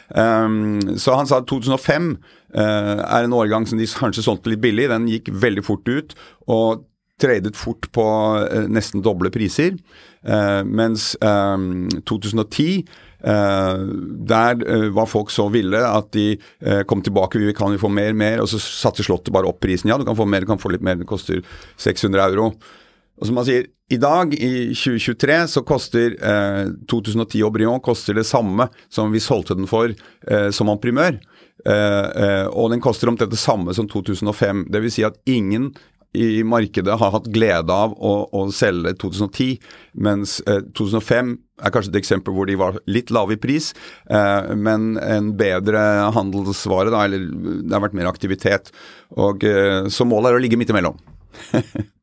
[0.09, 2.13] så han sa at 2005
[2.55, 4.89] uh, er en årgang som de kanskje solgte litt billig.
[4.91, 6.15] Den gikk veldig fort ut
[6.49, 6.85] og
[7.21, 8.05] tradet fort på
[8.45, 9.77] eh, nesten doble priser.
[10.23, 12.83] Eh, mens 2010
[13.19, 14.61] der
[14.95, 16.37] var folk så ville at de
[16.87, 19.91] kom tilbake, vi kan jo få mer, mer, og så satte Slottet bare opp prisen.
[19.91, 21.41] Ja, du kan få mer, du kan få litt mer, det koster
[21.83, 22.53] 600 euro.
[23.19, 28.27] Og som man sier, i dag, i 2023, så koster eh, 2010 Aubryon koster det
[28.29, 31.17] samme som vi solgte den for eh, som en primør.
[31.65, 34.67] Eh, eh, og den koster omtrent det samme som 2005.
[34.71, 34.95] Dvs.
[34.95, 35.71] Si at ingen
[36.17, 39.59] i markedet har hatt glede av å, å selge 2010,
[40.01, 43.71] mens eh, 2005 er kanskje et eksempel hvor de var litt lave i pris,
[44.09, 45.83] eh, men en bedre
[46.15, 48.73] handelsvare, da, eller det har vært mer aktivitet.
[49.19, 50.97] Og eh, Så målet er å ligge midt imellom.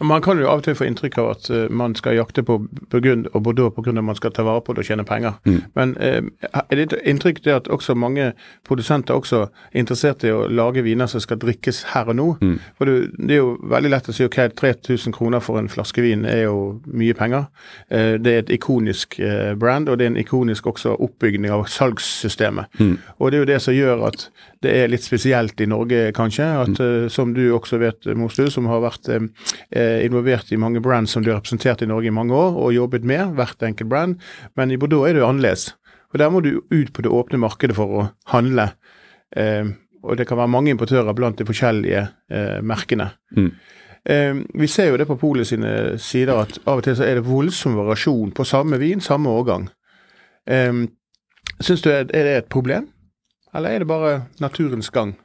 [0.00, 2.58] Man kan jo av og til få inntrykk av at uh, man skal jakte på
[2.90, 3.90] Burgund og Bordeaux pga.
[3.98, 5.32] at man skal ta vare på det og tjene penger.
[5.44, 5.60] Mm.
[5.74, 8.32] Men uh, er det inntrykk det at også mange
[8.68, 12.28] produsenter også er interessert i å lage viner som skal drikkes her og nå?
[12.40, 12.58] Mm.
[12.78, 16.24] For det, er jo veldig lett å si ok, 3000 kroner for en flaske vin
[16.24, 17.48] er jo mye penger.
[17.92, 19.20] Uh, det er et ikonisk
[19.60, 22.70] brand, og det er en ikonisk også oppbygging av salgssystemet.
[22.80, 22.96] Mm.
[23.18, 24.28] Og det er jo det som gjør at
[24.64, 26.44] det er litt spesielt i Norge, kanskje.
[26.44, 27.08] at mm.
[27.12, 31.30] Som du også vet, Moslu, som har vært eh, involvert i mange brands som du
[31.30, 34.18] har representert i Norge i mange år og jobbet med, hvert enkelt brand.
[34.56, 35.70] Men i Bordeaux er det jo annerledes.
[36.12, 38.72] Og Der må du ut på det åpne markedet for å handle.
[39.36, 43.10] Eh, og det kan være mange importører blant de forskjellige eh, merkene.
[43.36, 43.50] Mm.
[44.04, 47.20] Eh, vi ser jo det på Polet sine sider at av og til så er
[47.20, 49.68] det voldsom variasjon på samme vin, samme årgang.
[50.48, 50.72] Eh,
[51.60, 52.86] Syns du er det et problem,
[53.54, 55.16] eller er det bare naturens gang?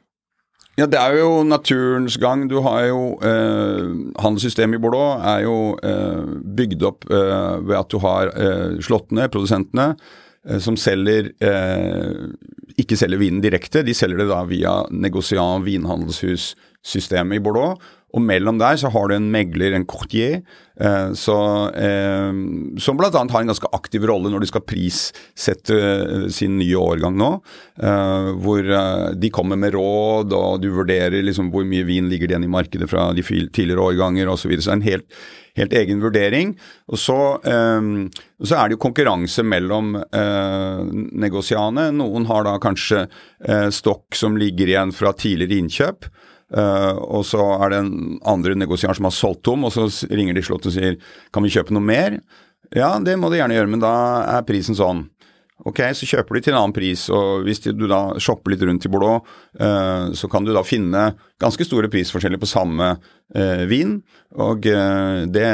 [0.76, 2.42] Ja, det er jo naturens gang.
[2.50, 3.86] Du har jo eh,
[4.20, 9.30] Handelssystemet i Bordeaux er jo eh, bygd opp eh, ved at du har eh, slåttene,
[9.32, 9.94] produsentene,
[10.44, 12.28] eh, som selger eh,
[12.76, 17.80] Ikke selger vinen direkte, de selger det da via Negociant vinhandelshus-systemet i Bordeaux.
[18.16, 20.40] Og mellom der så har du en megler, en courtier,
[20.80, 21.36] eh, så,
[21.76, 22.32] eh,
[22.80, 23.10] som bl.a.
[23.12, 27.30] har en ganske aktiv rolle når de skal prissette eh, sin nye årgang nå.
[27.76, 32.32] Eh, hvor eh, de kommer med råd, og du vurderer liksom hvor mye vin ligger
[32.32, 34.46] igjen i markedet fra de tidligere årganger osv.
[34.46, 34.64] Så, videre.
[34.64, 35.08] så en helt,
[35.58, 36.54] helt egen vurdering.
[36.88, 37.90] Og så, eh,
[38.40, 39.98] så er det jo konkurranse mellom
[41.20, 41.90] negosiane.
[41.96, 43.06] Noen har da kanskje
[43.74, 46.08] stokk som ligger igjen fra tidligere innkjøp.
[46.54, 47.94] Eh, og så er det en
[48.28, 50.98] andre negosiant som har solgt tom, og så ringer de Slottet og sier
[51.34, 52.20] kan vi kjøpe noe mer?
[52.74, 53.94] Ja, det må de gjerne gjøre, men da
[54.36, 55.06] er prisen sånn.
[55.64, 58.84] Ok, så kjøper de til en annen pris, og hvis du da shopper litt rundt
[58.84, 59.24] i Bordeaux,
[59.58, 61.08] eh, så kan du da finne
[61.40, 62.90] ganske store prisforskjeller på samme
[63.32, 63.96] eh, vin,
[64.36, 65.48] og eh, det,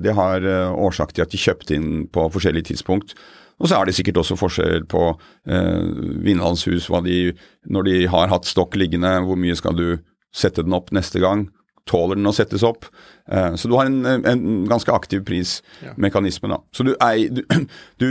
[0.00, 3.12] det har eh, årsak til at de kjøpte inn på forskjellige tidspunkt.
[3.60, 5.92] Og så er det sikkert også forskjell på eh,
[6.24, 7.20] vinlandshus, de,
[7.68, 9.86] når de har hatt stokk liggende, hvor mye skal du
[10.34, 11.46] sette den opp neste gang?
[11.88, 12.86] Tåler den å settes opp?
[13.28, 16.48] Eh, så du har en, en ganske aktiv prismekanisme.
[16.48, 16.58] da.
[16.76, 17.40] Så du, ei, du,
[18.02, 18.08] du,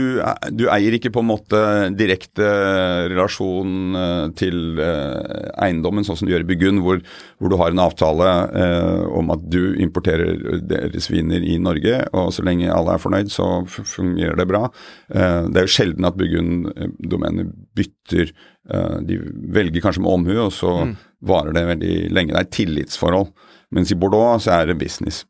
[0.54, 1.60] du eier ikke på en måte
[1.94, 2.48] direkte
[3.12, 7.02] relasjon eh, til eh, eiendommen, sånn som du gjør i Burgund, hvor,
[7.38, 8.32] hvor du har en avtale
[9.14, 13.48] om at du importerer deres viner i Norge, og så lenge alle er fornøyd, så
[13.68, 14.66] fungerer det bra.
[15.08, 18.32] Det er jo sjelden at Burgund-domenet bytter
[19.04, 19.18] De
[19.54, 20.74] velger kanskje med omhu, og så
[21.26, 22.34] varer det veldig lenge.
[22.34, 23.28] Det er et tillitsforhold.
[23.72, 25.24] Mens i Bordeaux så er det business.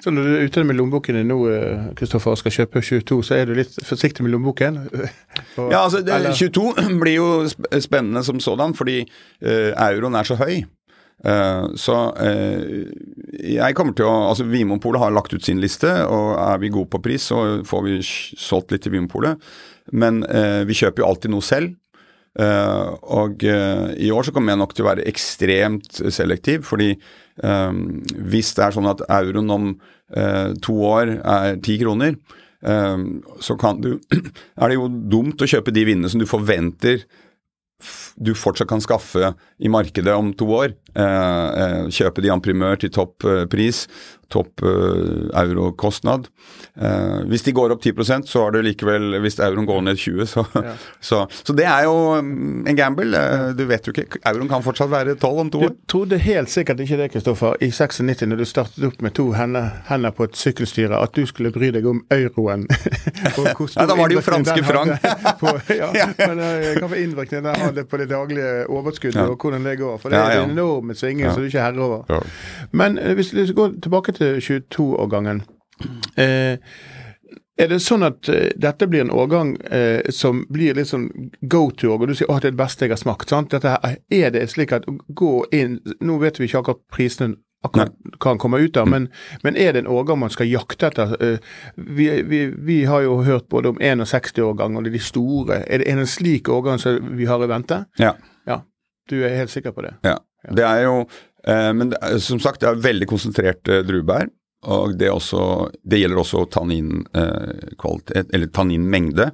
[0.00, 3.20] Så når du er ute med lommeboken din nå, eh, Kristoffer, og skal kjøpe 22,
[3.24, 4.78] så er du litt forsiktig med lommeboken?
[5.60, 7.28] Og- Ja, altså det, 22 blir jo
[7.80, 10.62] spennende som sådan, fordi uh, euroen er så høy.
[11.20, 12.86] Uh, så uh,
[13.44, 16.88] jeg kommer til å Altså Vinmonopolet har lagt ut sin liste, og er vi gode
[16.92, 17.98] på pris, så får vi
[18.40, 19.36] solgt litt til Vinmonopolet.
[19.92, 21.72] Men eh, vi kjøper jo alltid noe selv.
[22.38, 26.92] Eh, og uh, i år så kommer jeg nok til å være ekstremt selektiv, fordi
[27.42, 27.98] um,
[28.30, 32.14] hvis det er sånn at euroen om uh, to år er ti kroner,
[32.62, 33.08] um,
[33.42, 33.96] så kan du
[34.60, 37.02] er det jo dumt å kjøpe de vinene som du forventer
[38.16, 40.74] du fortsatt kan skaffe i markedet om to år.
[40.94, 43.84] Eh, eh, kjøpe de en primør til topp eh, pris,
[44.30, 46.26] topp eh, eurokostnad.
[46.74, 50.28] Eh, hvis de går opp 10% så er det likevel Hvis euroen går ned 20
[50.30, 50.44] så,
[51.08, 53.22] så, så det er jo mm, en gamble.
[53.58, 55.74] Du vet jo ikke Euroen kan fortsatt være 12 om to år.
[55.74, 59.28] Du trodde helt sikkert ikke det, Kristoffer, i 96 når du startet opp med to
[59.36, 62.66] hender, hender på et sykkelstyre, at du skulle bry deg om euroen.
[63.30, 65.04] Ja, da var det jo franske frank.
[65.40, 69.26] på, ja, men eh, hva var innvirkningen den hadde på det daglige overskuddet, Ja.
[69.28, 69.98] og hvordan det går.
[70.02, 72.04] For det er en enorme svinger som du ikke er herre over.
[72.08, 72.20] Ja.
[72.72, 75.42] Men eh, hvis vi går tilbake til 22-årgangen.
[76.16, 76.56] Eh,
[77.60, 81.10] er det sånn at uh, dette blir en årgang uh, som blir litt sånn
[81.42, 82.08] go to-årgang?
[82.08, 83.28] Du sier at det er det beste jeg har smakt.
[83.28, 83.52] sant?
[83.52, 87.36] Dette her, er det slik at gå inn Nå vet vi ikke akkurat prisene
[87.66, 89.08] akkurat hva han kommer ut av, men,
[89.44, 91.12] men er det en årgang man skal jakte etter?
[91.20, 95.62] Eh, vi, vi, vi har jo hørt både om 61-årgang og de store.
[95.68, 97.82] Er det en slik årgang som vi har i vente?
[98.00, 98.14] Ja.
[98.48, 98.62] Ja.
[99.10, 99.96] Du er helt sikker på det?
[100.06, 100.16] Ja.
[100.56, 101.00] Det er jo
[101.44, 104.30] eh, Men det er, som sagt, det er veldig konsentrert eh, druebær.
[104.68, 109.30] Og det, også, det gjelder også tanninkvalitet, eller tanninmengde.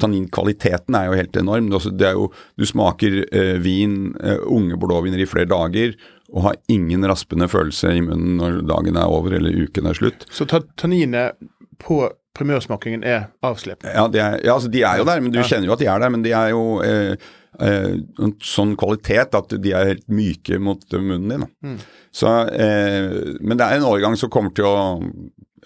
[0.00, 1.68] Tanninkvaliteten er jo helt enorm.
[1.68, 5.92] Det er jo, du smaker eh, vin, eh, unge blåviner i flere dager,
[6.32, 10.26] og har ingen raspende følelse i munnen når dagen er over eller uken er slutt.
[10.30, 12.04] Så tanninene tanninet på
[12.36, 13.84] primørsmakingen er avslipp?
[13.84, 15.44] Ja, de er, ja altså, de er jo der, men du Ja.
[15.48, 16.10] kjenner jo at de er der.
[16.10, 17.16] Men de er jo eh,
[17.60, 21.46] eh, en sånn kvalitet at de er helt myke mot munnen din.
[21.64, 21.78] Mm.
[22.12, 25.02] Så, eh, men det er en årgang som kommer til å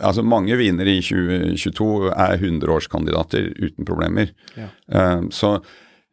[0.03, 4.33] Altså Mange viner i 2022 er 100-årskandidater uten problemer.
[4.59, 4.67] Ja.
[4.91, 5.61] Eh, så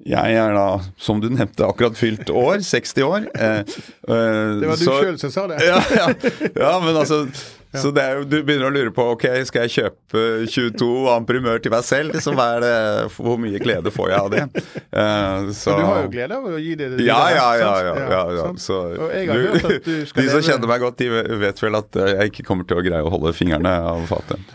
[0.08, 2.62] jeg er da, som du nevnte, akkurat fylt år.
[2.74, 3.26] 60 år.
[3.36, 3.66] Eh, eh,
[4.08, 5.64] Det var du så- sjøl som sa det.
[5.72, 6.08] ja, ja.
[6.56, 7.28] ja, men altså
[7.72, 11.62] Så det er jo, du begynner å lure på ok, skal jeg kjøpe 22 amprimør
[11.64, 12.12] til meg selv?
[12.18, 12.72] Liksom, det,
[13.16, 14.46] hvor mye glede får jeg av det?
[14.92, 17.70] Uh, så, Du har jo glede av å gi det ja, ja, ja.
[17.80, 18.48] ja, ja, ja.
[18.60, 22.68] Så, du de som kjenner meg godt, de vet vel at eh, jeg ikke kommer
[22.68, 24.52] til å greie å holde fingrene av fatet.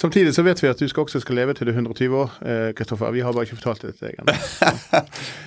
[0.00, 2.30] Samtidig så vet vi at du skal også skal leve til du er 120 år,
[2.40, 3.10] eh, Kristoffer.
[3.12, 4.36] Vi har bare ikke fortalt det til deg ennå.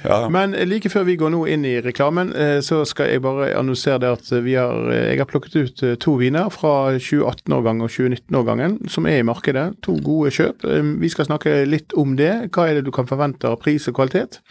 [0.03, 0.27] Ja.
[0.29, 3.53] Men eh, like før vi går nå inn i reklamen, eh, så skal jeg bare
[3.57, 7.85] annonsere det at vi har, eh, jeg har plukket ut eh, to viner fra 2018-årgangen
[7.87, 9.77] og 2019-årgangen som er i markedet.
[9.87, 10.67] To gode kjøp.
[10.67, 12.33] Eh, Vi skal snakke litt om det.
[12.53, 14.41] Hva er det du kan forvente av pris og kvalitet?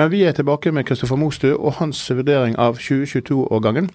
[0.00, 3.92] Men vi er tilbake med Kristoffer Mostu og hans vurdering av 2022-årgangen.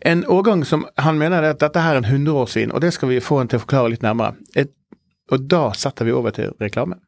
[0.00, 3.10] En årgang som han mener er at dette her er en 100-årsvin, og det skal
[3.10, 4.38] vi få han til å forklare litt nærmere.
[4.54, 4.70] Et,
[5.32, 7.00] og da setter vi over til reklame.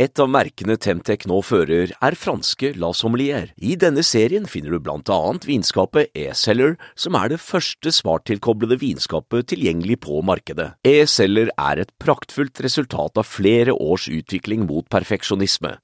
[0.00, 3.50] Et av merkene Temtec nå fører, er franske La Sommelier.
[3.60, 9.50] I denne serien finner du blant annet vinskapet E-Celler, som er det første smarttilkoblede vinskapet
[9.52, 10.70] tilgjengelig på markedet.
[10.88, 15.74] E-Celler er et praktfullt resultat av flere års utvikling mot perfeksjonisme.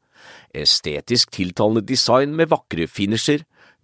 [0.56, 3.44] Estetisk tiltalende design med vakre finisher,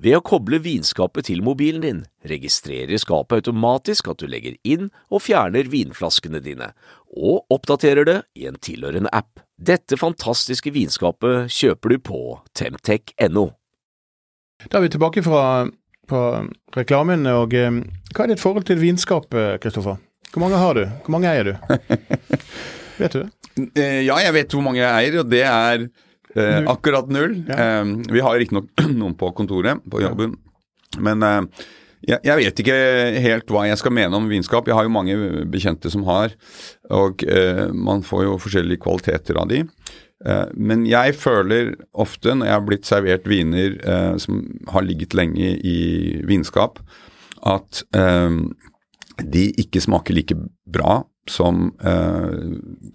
[0.00, 5.20] Ved å koble vinskapet til mobilen din, registrerer skapet automatisk at du legger inn og
[5.26, 6.70] fjerner vinflaskene dine,
[7.12, 9.42] og oppdaterer det i en tilhørende app.
[9.60, 12.20] Dette fantastiske vinskapet kjøper du på
[12.56, 13.50] temtech.no.
[14.64, 15.44] Da er vi tilbake fra
[16.10, 16.20] på
[16.76, 17.26] reklamen.
[17.30, 17.80] og eh,
[18.14, 20.00] Hva er ditt forhold til vinskapet, Kristoffer?
[20.30, 20.84] Hvor mange har du?
[21.04, 21.54] Hvor mange eier du?
[23.00, 23.28] vet du det?
[23.76, 25.90] Eh, ja, jeg vet hvor mange jeg eier, og det er
[26.36, 27.40] eh, akkurat null.
[27.48, 27.58] Ja.
[27.80, 30.36] Eh, vi har riktignok noen på kontoret, på jobben.
[30.98, 31.66] Men eh,
[32.08, 32.76] jeg, jeg vet ikke
[33.26, 34.68] helt hva jeg skal mene om vinskap.
[34.68, 35.16] Jeg har jo mange
[35.52, 36.34] bekjente som har,
[36.92, 39.64] og eh, man får jo forskjellige kvaliteter av de.
[40.24, 45.16] Eh, men jeg føler ofte, når jeg har blitt servert viner eh, som har ligget
[45.18, 45.78] lenge i
[46.28, 46.80] vinskap,
[47.40, 47.86] at
[49.16, 50.34] de ikke smaker like
[50.68, 50.98] bra
[51.30, 52.40] som eh,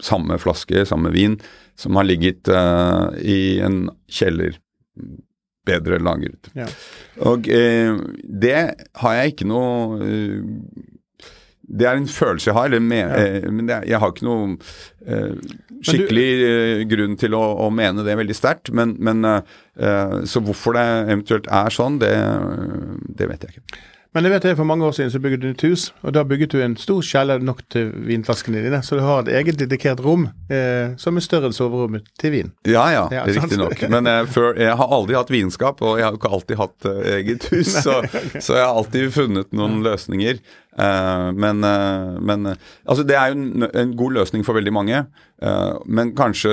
[0.04, 1.38] samme flaske, samme vin,
[1.80, 4.60] som har ligget eh, i en kjeller
[5.66, 6.52] bedre lagret.
[6.54, 6.68] Ja.
[7.26, 7.96] Og eh,
[8.46, 8.58] det
[9.02, 10.84] har jeg ikke noe eh,
[11.66, 13.08] Det er en følelse jeg har, eller ja.
[13.18, 14.52] eh, men det, er- jeg har ikke noe
[15.10, 15.34] eh,
[15.86, 18.70] skikkelig eh, grunn til å, å mene det veldig sterkt.
[18.78, 22.14] Men, men eh, Så hvorfor det eventuelt er sånn, det,
[23.18, 23.82] det vet jeg ikke.
[24.16, 26.22] Men jeg vet det, for mange år siden så bygget du et hus, og da
[26.24, 30.00] bygget du en stor kjeller nok til vinflaskene dine, så du har et eget dedikert
[30.06, 32.54] rom eh, som er større enn soverommet til vin.
[32.64, 33.84] Ja ja, Ja, riktignok.
[33.92, 37.02] Men eh, før, jeg har aldri hatt vinskap, og jeg har ikke alltid hatt eh,
[37.18, 37.74] eget hus.
[37.76, 37.98] så,
[38.46, 40.40] så jeg har alltid funnet noen løsninger.
[40.78, 42.48] Eh, men eh, men
[42.86, 45.06] altså det er jo en, en god løsning for veldig mange.
[45.42, 46.52] eh, men kanskje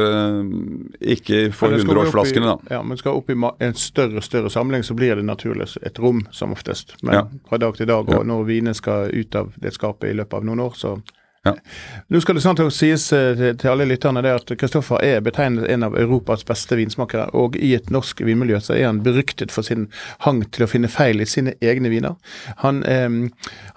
[1.00, 2.76] ikke for hundreårsflaskene, da.
[2.76, 6.26] Ja, men skal opp i en større større samling, så blir det naturlig et rom,
[6.30, 6.94] som oftest.
[7.02, 7.24] Men Ja.
[7.48, 10.44] fra dag til dag, og når vinene skal ut av det skapet i løpet av
[10.44, 10.96] noen år, så
[11.44, 11.56] Ja.
[12.08, 15.82] Nå skal det snart sies eh, til, alle lytterne det at Kristoffer er betegnet en
[15.82, 19.88] av Europas beste vinsmakere, og i et norsk vinmiljø så er han beryktet for sin
[20.22, 22.14] hang til å finne feil i sine egne viner.
[22.62, 23.08] Han, eh,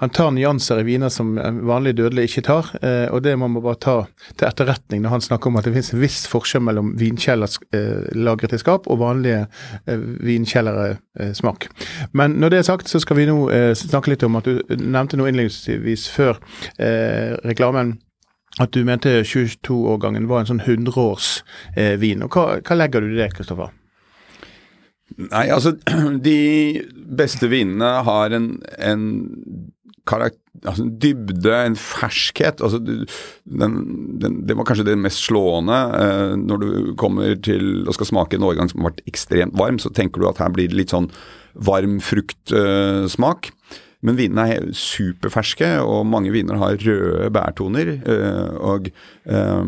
[0.01, 1.33] han tar nyanser i viner som
[1.65, 3.97] vanlige dødelige ikke tar, eh, og det må man bare ta
[4.35, 8.53] til etterretning når han snakker om at det finnes en viss forskjell mellom vinkjeller eh,
[8.55, 9.47] i skap og vanlige
[9.87, 11.33] eh, vinkjellere eh.
[12.13, 14.61] Men når det er sagt, så skal vi nå eh, snakke litt om at du
[14.77, 16.37] nevnte noe innledningsvis før
[16.77, 17.97] eh, reklamen.
[18.61, 21.41] At du mente 22-årgangen var en sånn 100-års
[21.75, 23.73] eh, hva, hva legger du i det, Kristoffer?
[25.15, 25.75] Nei, altså
[26.29, 26.39] de
[26.95, 29.05] beste vinene har en, en
[30.07, 32.61] karakter, altså dybde, en ferskhet.
[32.63, 33.77] Altså, den,
[34.21, 35.77] den, det var kanskje det mest slående.
[35.99, 39.81] Eh, når du kommer til og skal smake en årgang som har vært ekstremt varm,
[39.81, 41.09] så tenker du at her blir det litt sånn
[41.67, 43.51] varm fruktsmak.
[44.05, 47.93] Men vinene er superferske, og mange viner har røde bærtoner.
[48.05, 48.89] eh, og,
[49.25, 49.63] eh,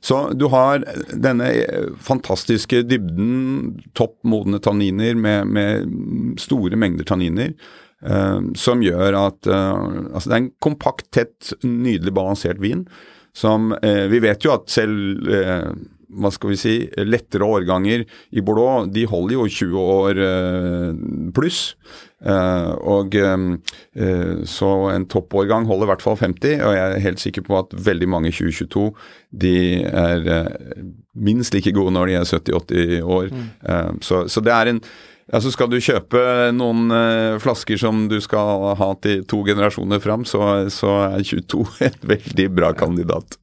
[0.00, 0.82] så du har
[1.14, 1.50] denne
[2.02, 7.54] fantastiske dybden, topp modne tanniner med, med store mengder tanniner.
[7.98, 12.84] Uh, som gjør at uh, Altså, det er en kompakt, tett, nydelig balansert vin.
[13.34, 15.72] Som uh, Vi vet jo at selv eh,
[16.08, 21.02] hva skal vi si, lettere årganger i Bordeaux, de holder jo 20 år eh,
[21.36, 21.60] pluss.
[22.24, 27.22] Eh, og eh, Så en toppårgang holder i hvert fall 50, og jeg er helt
[27.22, 28.88] sikker på at veldig mange 2022
[29.44, 30.24] de er
[31.18, 33.30] minst like gode når de er 70-80 år.
[33.68, 34.82] Eh, så, så det er en
[35.32, 36.20] Altså Skal du kjøpe
[36.56, 41.66] noen eh, flasker som du skal ha til to generasjoner fram, så, så er 22
[41.88, 43.36] en veldig bra kandidat.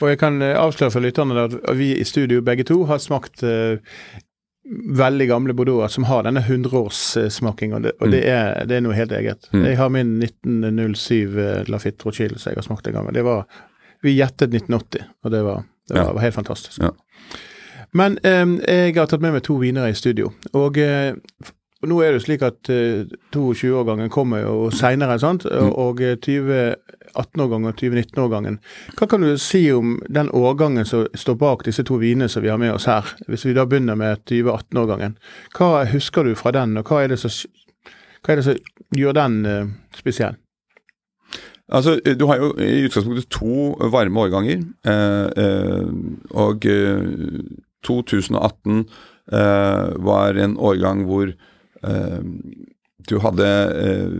[0.00, 3.42] Og jeg kan eh, avsløre for lytterne at vi i studio begge to har smakt
[3.44, 3.76] eh,
[4.98, 9.12] veldig gamle Bordeauxer som har denne 100-årssmaking, og, og det, er, det er noe helt
[9.16, 9.48] eget.
[9.52, 9.64] Mm.
[9.64, 13.12] Jeg har min 1907 eh, Lafitte Rochille som jeg har smakt en gang.
[13.16, 13.44] det var,
[14.04, 16.12] Vi gjettet 1980, og det var, det var, Ja.
[16.16, 16.80] var helt fantastisk.
[16.84, 16.92] Ja.
[17.92, 20.32] Men eh, jeg har tatt med meg to viner i studio.
[20.52, 21.14] og eh,
[21.86, 25.44] nå er det jo slik at eh, 22-årgangen kommer jo seinere, sant?
[25.46, 25.70] Mm.
[25.78, 28.58] Og eh, 2018-årgangen og 2019-årgangen.
[28.98, 32.50] Hva kan du si om den årgangen som står bak disse to vinene som vi
[32.50, 33.06] har med oss her?
[33.28, 35.14] Hvis vi da begynner med 2018-årgangen.
[35.54, 37.30] Hva husker du fra den, og hva er det som
[38.28, 40.34] er det som gjør den eh, spesiell?
[41.68, 44.66] Altså, Du har jo i utgangspunktet to varme årganger.
[44.88, 45.88] Eh, eh,
[46.30, 47.06] og eh,
[47.86, 48.80] 2018
[49.32, 52.20] eh, var en årgang hvor eh,
[53.08, 54.14] du hadde eh,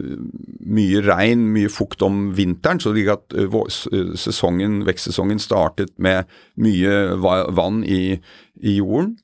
[0.68, 2.80] mye regn, mye fukt om vinteren.
[2.80, 3.56] Så det gikk at eh,
[3.92, 6.28] eh, sesongen, vekstsesongen startet med
[6.60, 8.18] mye vann i,
[8.62, 9.16] i jorden.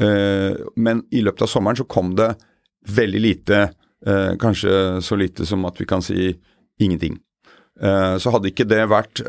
[0.00, 2.30] Men i løpet av sommeren så kom det
[2.88, 3.58] veldig lite,
[4.40, 6.30] kanskje så lite som at vi kan si
[6.80, 7.18] ingenting.
[7.76, 9.20] Så hadde ikke det vært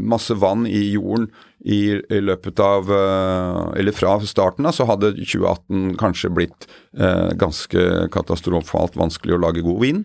[0.00, 1.26] masse vann i jorden
[1.64, 6.66] i, i løpet av eh, Eller fra starten av, så hadde 2018 kanskje blitt
[6.98, 10.02] eh, ganske katastrofalt vanskelig å lage god vin.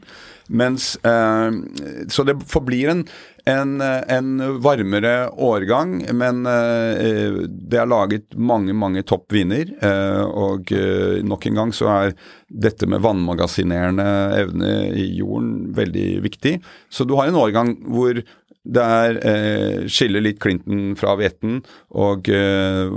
[0.47, 1.49] Mens eh,
[2.13, 3.03] Så det forblir en,
[3.49, 4.31] en, en
[4.63, 9.73] varmere årgang, men eh, det er laget mange, mange topp viner.
[9.81, 16.09] Eh, og eh, nok en gang så er dette med vannmagasinerende evne i jorden veldig
[16.27, 16.59] viktig.
[16.89, 18.21] Så du har en årgang hvor
[18.67, 21.61] det er eh, skiller litt Clinton fra Veten,
[21.95, 22.91] og eh,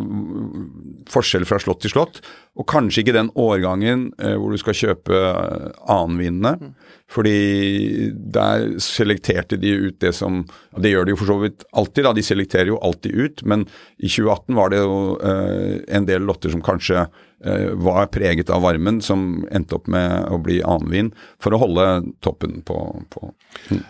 [1.10, 2.22] forskjell fra slott til slott.
[2.58, 5.20] Og kanskje ikke den årgangen eh, hvor du skal kjøpe
[5.86, 6.56] annenvinene.
[6.58, 6.74] annenvinene.
[7.10, 10.44] Fordi der selekterte de ut det som
[10.76, 12.12] Det gjør de jo for så vidt alltid, da.
[12.14, 13.42] De selekterer jo alltid ut.
[13.42, 13.66] Men
[13.98, 18.62] i 2018 var det jo eh, en del lotter som kanskje eh, var preget av
[18.62, 21.10] varmen, som endte opp med å bli annenvin,
[21.42, 21.88] for å holde
[22.22, 22.78] toppen på,
[23.10, 23.32] på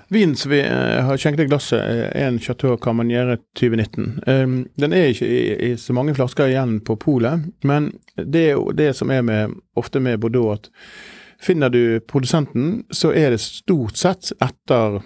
[0.09, 4.11] Vinen som vi eh, har skjenket i glasset, er en Chateau Carmaniere 2019.
[4.27, 8.53] Um, den er ikke i, i så mange flasker igjen på polet, men det er
[8.57, 10.73] jo det som er med, ofte med Bordeaux, at
[11.41, 15.01] finner du produsenten, så er det stort sett etter,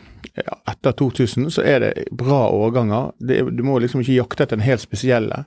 [0.67, 3.13] etter 2000 så er det bra årganger.
[3.19, 5.45] Det, du må liksom ikke jakte etter den helt spesielle.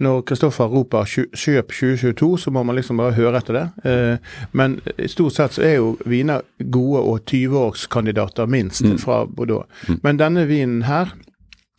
[0.00, 3.66] Når Kristoffer roper 'kjøp 2022', så må man liksom bare høre etter det.
[3.84, 4.16] Eh,
[4.52, 9.68] men stort sett så er jo viner gode og 20-årskandidater minst fra Bordeaux.
[10.02, 11.12] Men denne vinen her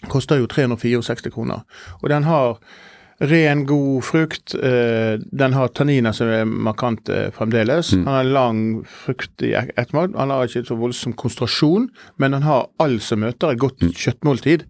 [0.09, 1.66] koster jo 364 kroner.
[2.01, 2.57] Og den har
[3.22, 4.55] ren, god frukt.
[4.55, 7.91] Eh, den har tanniner som er markante fremdeles.
[7.93, 10.15] Han har lang frukt i et- ettermat.
[10.17, 14.63] Han har ikke så voldsom konsentrasjon, men han har all som møter et godt kjøttmåltid.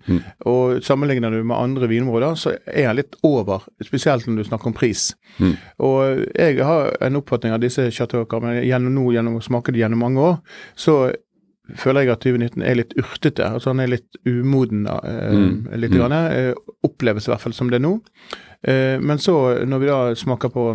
[0.46, 4.68] Og sammenligner du med andre vinområder, så er han litt over, spesielt når du snakker
[4.68, 5.14] om pris.
[5.80, 9.80] Og jeg har en oppfatning av disse chateauer, men gjennom, nå, gjennom å smake det
[9.82, 10.40] gjennom mange år,
[10.76, 11.14] så
[11.80, 13.46] føler jeg at 2019 er litt urtete.
[13.48, 14.88] altså Han er litt umoden.
[14.88, 16.54] Eh, litt grann, eh,
[16.84, 18.00] oppleves i hvert fall som det er nå.
[18.64, 20.72] Eh, men så, når vi da smaker på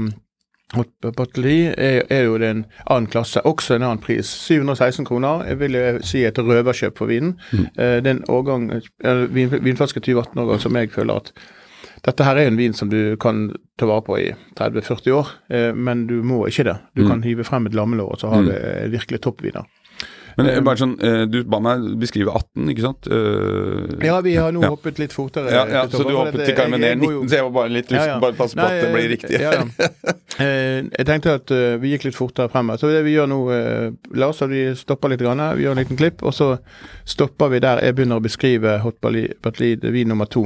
[0.74, 4.26] Hot batteri, er, er jo det en annen klasse, også en annen pris.
[4.26, 7.36] 716 kroner jeg vil jeg si et røverkjøp for vinen.
[7.54, 11.30] Eh, det er en årgang, eh, vin, vinflaske 2018-årgang som jeg føler at
[12.06, 14.26] dette her er en vin som du kan ta vare på i
[14.58, 16.76] 30-40 år, eh, men du må ikke det.
[16.98, 19.66] Du kan hive frem et lammelår, og så har du eh, virkelig toppviner.
[20.36, 23.06] Men eh, bare sånn, eh, du ba meg beskrive 18, ikke sant?
[23.08, 24.68] Eh, Ja, vi har nå Ja.
[24.74, 25.48] hoppet litt fortere.
[25.50, 27.96] ja, ja, så du hoppet til går jo- 19, så jeg var bare litt Ja,
[27.96, 28.18] lyst ja.
[28.20, 29.40] bare passe på Nei, at det blir riktig.
[29.40, 30.12] Ja, ja.
[30.38, 32.68] Eh, jeg tenkte at eh, vi gikk litt fortere frem.
[32.76, 35.70] Så det vi gjør nå, eh, la oss at vi stopper litt, grann, vi gjør
[35.72, 36.58] en liten klipp, og så
[37.06, 40.44] stopper vi der jeg begynner å beskrive Hot Batlid vin nummer to.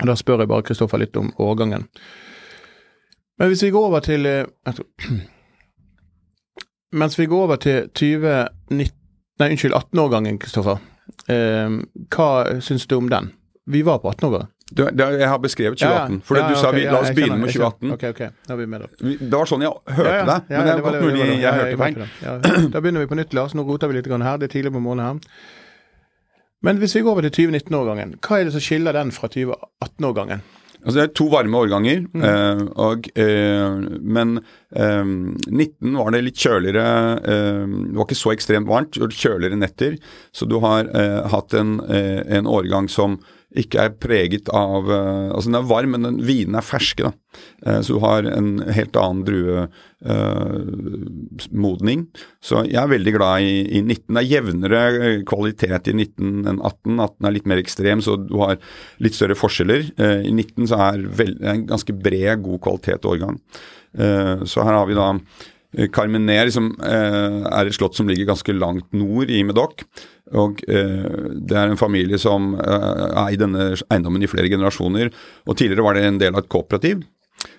[0.00, 1.86] Og Da spør jeg bare Kristoffer litt om årgangen.
[3.38, 4.44] Men hvis vi går over til eh,
[6.92, 8.90] Mens vi går over til 2019
[9.40, 10.78] Nei, unnskyld, 18-årgangen, Kristoffer.
[11.32, 11.78] Eh,
[12.14, 13.30] hva syns du om den?
[13.70, 14.50] Vi var på 18-årgangen.
[14.72, 16.20] Du, jeg har beskrevet 2018.
[16.24, 17.90] For Ja, du sa vi, la oss begynne med jeg skjønner.
[17.90, 17.92] 2018.
[17.92, 18.86] Ok, ok, da er vi med da.
[19.20, 20.22] Det var sånn jeg hørte Ja, ja.
[20.30, 21.98] deg, Ja, men det er var godt mulig jeg hørte feil.
[22.22, 22.36] Ja,
[22.72, 23.52] da begynner vi på nytt, Lars.
[23.58, 24.38] Nå roter vi litt her.
[24.40, 25.44] Det er tidlig på morgenen her.
[26.62, 30.40] Men hvis vi går over til 2019-årgangen, hva er det som skiller den fra 2018-årgangen?
[30.82, 32.22] Altså Det er to varme årganger, Mm.
[32.26, 34.40] eh, og, eh, men
[34.74, 35.04] eh,
[35.48, 36.86] 19 var det litt kjøligere
[37.22, 39.96] eh, Det var ikke så ekstremt varmt, kjøligere netter.
[40.32, 43.20] Så du har eh, hatt en, eh, en årgang som
[43.58, 47.02] ikke er preget av eh, Altså den er varm, men den, vinene er ferske.
[47.04, 47.10] da.
[47.66, 52.00] Eh, så du har en helt annen druemodning.
[52.42, 53.46] så jeg er veldig glad i,
[53.78, 54.08] i 19.
[54.08, 56.98] Det er jevnere eh, kvalitet i 19 enn 18.
[56.98, 58.54] 18 er litt mer ekstrem, så du har
[59.04, 59.80] litt større forskjeller.
[59.96, 63.36] Eh, I 19 så er det en ganske bred, god kvalitet årgang.
[63.92, 65.20] Eh, så her har vi da eh,
[65.92, 69.86] Carmener liksom, eh, er et slott som ligger ganske langt nord i Medoc.
[70.32, 75.12] Og eh, Det er en familie som eh, er i denne eiendommen i flere generasjoner.
[75.46, 77.04] og Tidligere var det en del av et kooperativ.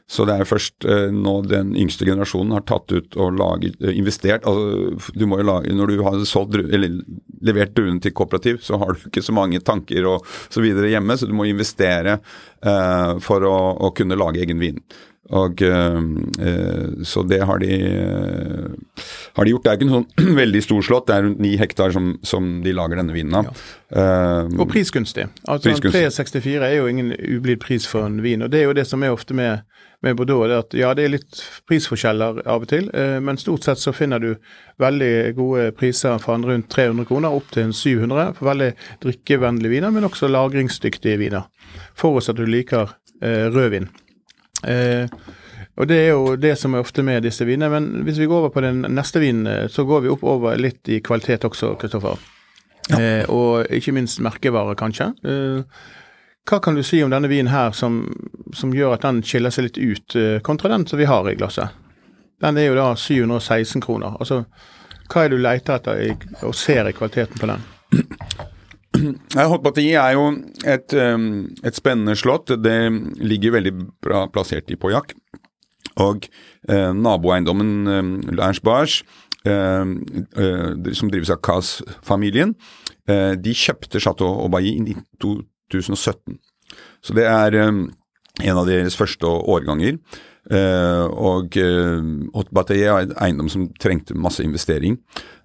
[0.08, 3.96] Så det er først eh, nå den yngste generasjonen har tatt ut og laget, eh,
[3.98, 7.00] investert altså, du må jo lage, Når du har solgt, eller
[7.44, 11.18] levert druene til kooperativ, så har du ikke så mange tanker og så videre hjemme,
[11.18, 13.58] så du må investere eh, for å,
[13.88, 14.80] å kunne lage egen vin.
[15.32, 16.00] Og, eh,
[16.44, 19.04] eh, så det har de, eh,
[19.38, 19.64] har de gjort.
[19.64, 22.50] Det er ikke en sånn veldig stor slott, det er rundt ni hektar som, som
[22.66, 23.62] de lager denne vinen av.
[23.96, 25.30] Eh, Og prisgunstig.
[25.48, 26.10] Altså Prisgunstig.
[26.12, 28.44] 364 er jo ingen ublid pris for en vin.
[28.44, 29.64] og Det er jo det som er ofte med,
[30.04, 30.44] med Bordeaux.
[30.52, 31.40] det at Ja, det er litt
[31.72, 32.92] prisforskjeller av og til,
[33.24, 34.34] men stort sett så finner du
[34.84, 38.74] veldig gode priser fra rundt 300 kroner opp til 700 for veldig
[39.06, 41.48] drikkevennlige viner, men også lagringsdyktige viner.
[41.96, 42.92] Forutsatt at du liker
[43.24, 43.88] eh, rødvin.
[44.68, 45.08] Eh,
[45.74, 47.70] og Det er jo det som er ofte med disse vinene.
[47.72, 50.58] Men hvis vi går over på den neste vinen, eh, så går vi opp over
[50.58, 52.18] litt i kvalitet også, Kristoffer.
[52.92, 55.14] Eh, og ikke minst merkevare, kanskje.
[55.24, 55.64] Eh,
[56.50, 58.04] hva kan du si om denne vinen her som,
[58.54, 61.36] som gjør at den skiller seg litt ut, eh, kontra den som vi har i
[61.40, 61.72] glasset?
[62.44, 64.18] Den er jo da 716 kroner.
[64.20, 64.44] Altså,
[65.08, 66.10] hva er det du leter etter i,
[66.44, 67.64] og ser i kvaliteten på den?
[68.94, 70.28] Ja, Haute Batteri er jo
[70.70, 72.52] et, um, et spennende slott.
[72.62, 72.78] Det
[73.18, 73.74] ligger veldig
[74.04, 75.16] bra plassert i Pojak.
[76.02, 76.26] Og
[76.70, 79.00] eh, naboeiendommen eh, Lange-Bars,
[79.46, 79.92] eh,
[80.42, 82.56] eh, som drives av Cas-familien,
[83.06, 86.40] eh, de kjøpte Chateau Aubaye i 2017.
[87.06, 87.84] Så det er eh,
[88.42, 90.00] en av deres første årganger.
[90.52, 92.02] Eh, og uh,
[92.36, 94.98] Haute er en eiendom som trengte masse investering.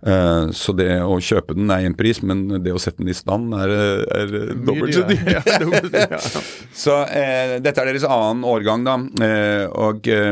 [0.07, 3.17] Eh, så det å kjøpe den er én pris, men det å sette den i
[3.17, 3.73] stand er,
[4.15, 6.29] er dobbelt så dyrt.
[6.85, 8.95] Så eh, dette er deres annen årgang, da.
[9.27, 10.31] Eh, og eh,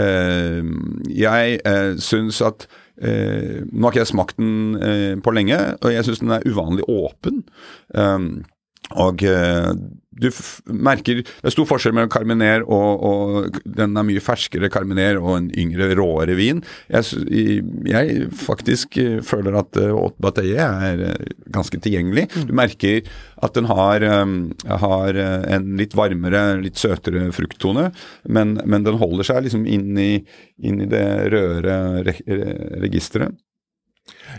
[0.00, 0.72] eh,
[1.12, 2.64] jeg eh, syns at
[2.96, 6.48] eh, Nå har ikke jeg smakt den eh, på lenge, og jeg syns den er
[6.48, 7.44] uvanlig åpen.
[7.92, 8.46] Um,
[8.94, 9.72] og eh,
[10.16, 10.28] du
[10.72, 15.32] merker Det er stor forskjell mellom Carminer og, og den er mye ferskere Carminer og
[15.36, 16.62] en yngre, råere vin.
[16.92, 17.60] Jeg,
[17.90, 22.26] jeg faktisk eh, føler at uh, Haute Bataille er eh, ganske tilgjengelig.
[22.48, 23.04] Du merker
[23.44, 24.04] at den har,
[24.80, 27.90] har eh, en litt varmere, litt søtere frukttone,
[28.24, 30.12] men, men den holder seg liksom inn i,
[30.64, 31.76] inn i det røde
[32.06, 32.16] re
[32.86, 33.36] registeret.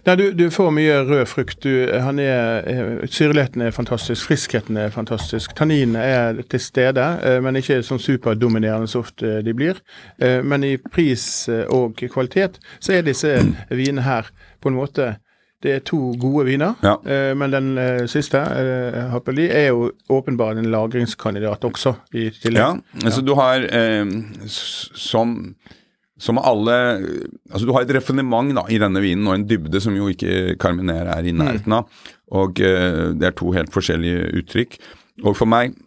[0.06, 1.60] Nei, du, du får mye rød frukt.
[1.64, 5.56] Du, han er, eh, syrligheten er fantastisk, friskheten er fantastisk.
[5.58, 9.80] Tanninene er til stede, eh, men ikke sånn superdominerende så ofte de blir.
[10.22, 13.34] Eh, Men i pris eh, og kvalitet så er disse
[13.70, 14.30] vinene her
[14.62, 15.16] på en måte
[15.66, 16.92] det er to gode viner, Ja.
[17.10, 22.62] eh, men den eh, siste, eh, Happeli, er jo åpenbart en lagringskandidat også, i tillegg.
[22.62, 24.06] Ja, altså du har eh,
[24.48, 25.56] som
[26.18, 26.76] som alle
[27.52, 31.10] Altså du har et refinement i denne vinen og en dybde som jo ikke Carminer
[31.14, 31.90] er i nærheten av.
[32.34, 34.80] Og uh, det er to helt forskjellige uttrykk.
[35.26, 35.78] Og for meg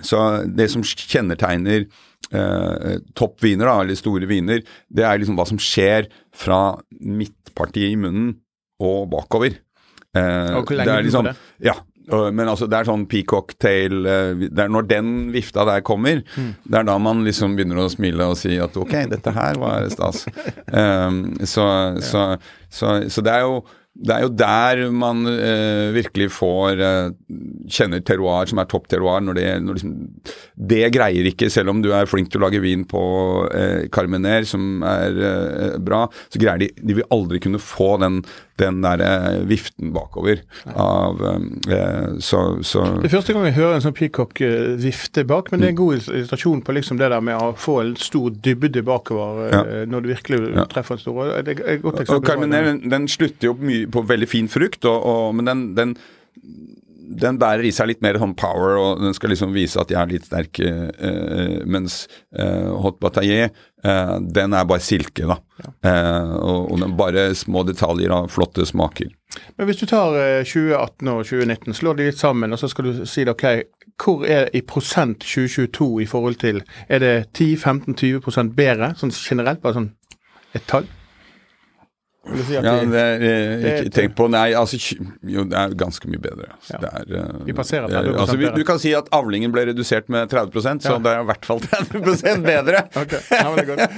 [0.00, 5.60] så det som kjennetegner eh, toppviner, da, eller store viner, det er liksom hva som
[5.60, 8.38] skjer fra midtpartiet i munnen
[8.82, 9.58] og bakover.
[10.16, 11.34] Eh, Og hvor lenge det er liksom, det?
[11.68, 11.76] Ja,
[12.10, 16.22] men altså det er sånn peacock tail eh, Det er når den vifta der kommer,
[16.24, 19.86] det er da man liksom begynner å smile og si at ok, dette her var
[19.92, 20.24] stas.
[20.66, 21.22] Um,
[21.54, 21.66] så,
[22.02, 22.24] så,
[22.72, 23.62] så, så det er jo
[23.94, 27.10] det er jo der man eh, virkelig får eh,
[27.68, 29.20] kjenner terroir som er topp terroir.
[29.20, 29.92] Når det, når liksom,
[30.72, 33.02] det greier ikke, selv om du er flink til å lage vin på
[33.52, 38.22] eh, Carmener, som er eh, bra, så greier de De vil aldri kunne få den,
[38.58, 40.40] den der eh, viften bakover
[40.72, 41.20] av
[41.68, 45.52] eh, Så, så Det er første gang jeg hører en sånn peacock eh, vifte bak,
[45.52, 48.32] men det er en god illustrasjon på liksom det der med å få en stor
[48.32, 50.64] dybde bakover eh, når du virkelig Ja.
[50.72, 51.22] treffer en stor.
[51.44, 52.18] Det er et godt eksempel.
[52.22, 55.64] Og Carmener den, den slutter jo mye på veldig fin frukt, og, og, men den,
[55.78, 55.96] den,
[57.22, 60.00] den bærer i seg litt mer sånn power, og den skal liksom vise at jeg
[60.00, 60.70] er litt sterke.
[60.92, 62.06] eh, mens
[62.36, 63.50] eh, Hot Bataillé,
[63.84, 65.38] eh, den er bare silke, da.
[65.62, 69.12] Eh, og, og den bare små detaljer av flotte smaker.
[69.56, 72.88] Men hvis du tar eh, 2018 og 2019, slår de litt sammen, og så skal
[72.88, 73.46] du si det, ok,
[74.02, 79.78] hvor er i prosent 2022 i forhold til Er det 10-15-20% bedre, sånn generelt, bare
[79.78, 79.92] sånn
[80.56, 80.88] et tall?
[82.22, 84.78] Si Ja, det er, eh, det er ikke tenk på Nei, altså
[85.26, 86.52] Jo, det er ganske mye bedre.
[86.54, 86.76] Altså.
[86.76, 86.78] Ja.
[86.78, 88.50] Det er, eh, Vi passerer eh, 30% altså, vi.
[88.54, 90.98] Du kan si at avlingen ble redusert med 30% så Ja.
[91.02, 92.84] det er i hvert fall 30 bedre.
[92.94, 93.18] okay.
[93.32, 93.88] ja.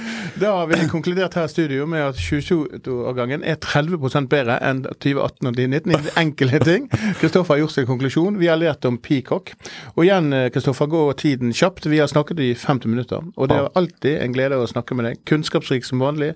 [0.41, 5.51] Da har vi konkludert her i studio med at 22-årgangen er 30% bedre enn 2018
[5.51, 6.89] og 2019 i ting.
[7.21, 8.39] Kristoffer har gjort sin konklusjon.
[8.41, 9.53] Vi har lært om peacock.
[9.95, 11.85] Og igjen, eh, Kristoffer, går tiden kjapt.
[11.85, 13.21] Vi har snakket i 50 minutter.
[13.37, 15.21] Og det er alltid en glede å snakke med deg.
[15.29, 16.33] Kunnskapsrik som vanlig.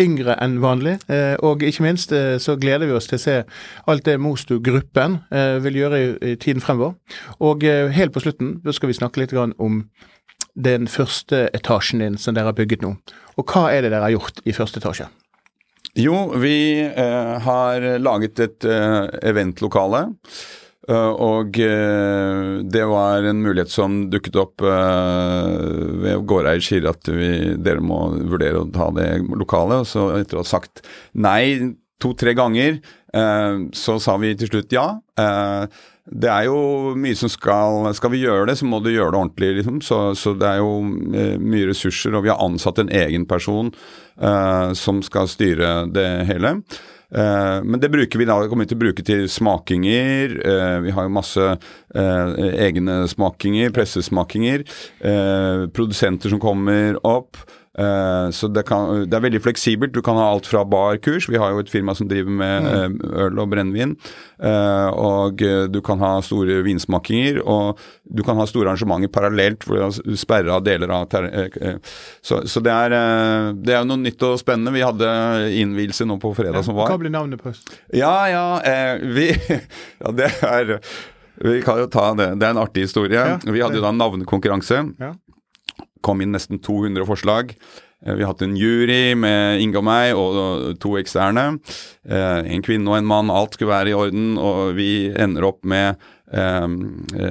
[0.00, 0.98] Yngre enn vanlig.
[1.08, 3.36] eh, Og ikke minst eh, så gleder vi oss til å se
[3.90, 6.96] alt det Mosto-gruppen eh, vil gjøre i, tiden fremover.
[7.40, 9.82] Og eh, helt på slutten skal vi snakke litt om
[10.54, 12.94] den første etasjen din som dere har bygget nå.
[13.38, 15.08] Og hva er det dere har gjort i første etasje?
[15.98, 16.56] Jo, vi
[16.86, 20.06] eh, har laget et eh, eventlokale.
[20.90, 25.50] Eh, og eh, det var en mulighet som dukket opp eh,
[26.02, 27.30] ved gårdeier sier at vi,
[27.62, 29.82] dere må vurdere å ta det lokale.
[29.84, 30.82] Og så etter å ha sagt
[31.12, 32.78] nei to-tre ganger,
[33.76, 34.84] så sa vi til slutt ja.
[36.06, 39.18] Det er jo mye som skal Skal vi gjøre det, så må du gjøre det
[39.18, 39.80] ordentlig, liksom.
[39.84, 40.78] Så, så det er jo
[41.42, 43.68] mye ressurser, og vi har ansatt en egen person
[44.78, 46.54] som skal styre det hele.
[47.10, 50.36] Uh, men det bruker vi da, kommer vi til å bruke til smakinger.
[50.44, 54.66] Uh, vi har jo masse uh, egne smakinger, pressesmakinger.
[55.74, 57.38] produsenter som kommer opp.
[57.78, 59.92] Uh, så det, kan, det, er veldig fleksibelt.
[59.94, 62.96] Du kan ha alt fra barkurs, vi har jo et firma som driver med mm.
[62.98, 63.94] uh, øl og brennevin.
[64.42, 67.78] Uh, og du kan ha store vinsmakinger, og
[68.10, 71.06] du kan ha store arrangementer parallelt for å sperre av deler av
[72.22, 72.96] Så, så det, er,
[73.54, 74.74] det er noe nytt og spennende.
[74.74, 75.12] Vi hadde
[75.60, 76.90] innvielse nå på fredag ja, som var.
[76.90, 77.54] Hva blir navnet på?
[77.94, 78.44] Ja, ja,
[79.14, 79.30] vi
[80.02, 80.78] Ja, det er
[81.40, 82.34] vi kan jo ta det.
[82.36, 83.16] Det er en artig historie.
[83.16, 84.82] Ja, vi hadde jo da en navnekonkurranse.
[85.00, 85.14] Ja
[86.04, 87.54] kom inn nesten 200 forslag.
[88.06, 91.46] Eh, vi har hatt en jury med Inge og meg og to eksterne.
[92.04, 93.32] Eh, en kvinne og en mann.
[93.32, 96.00] Alt skulle være i orden, og vi ender opp med
[96.32, 96.70] eh,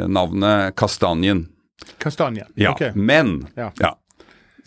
[0.08, 1.48] navnet Kastanjen.
[2.00, 2.94] Kastanjen, ja, ok.
[2.96, 3.72] Men ja.
[3.80, 3.96] ja.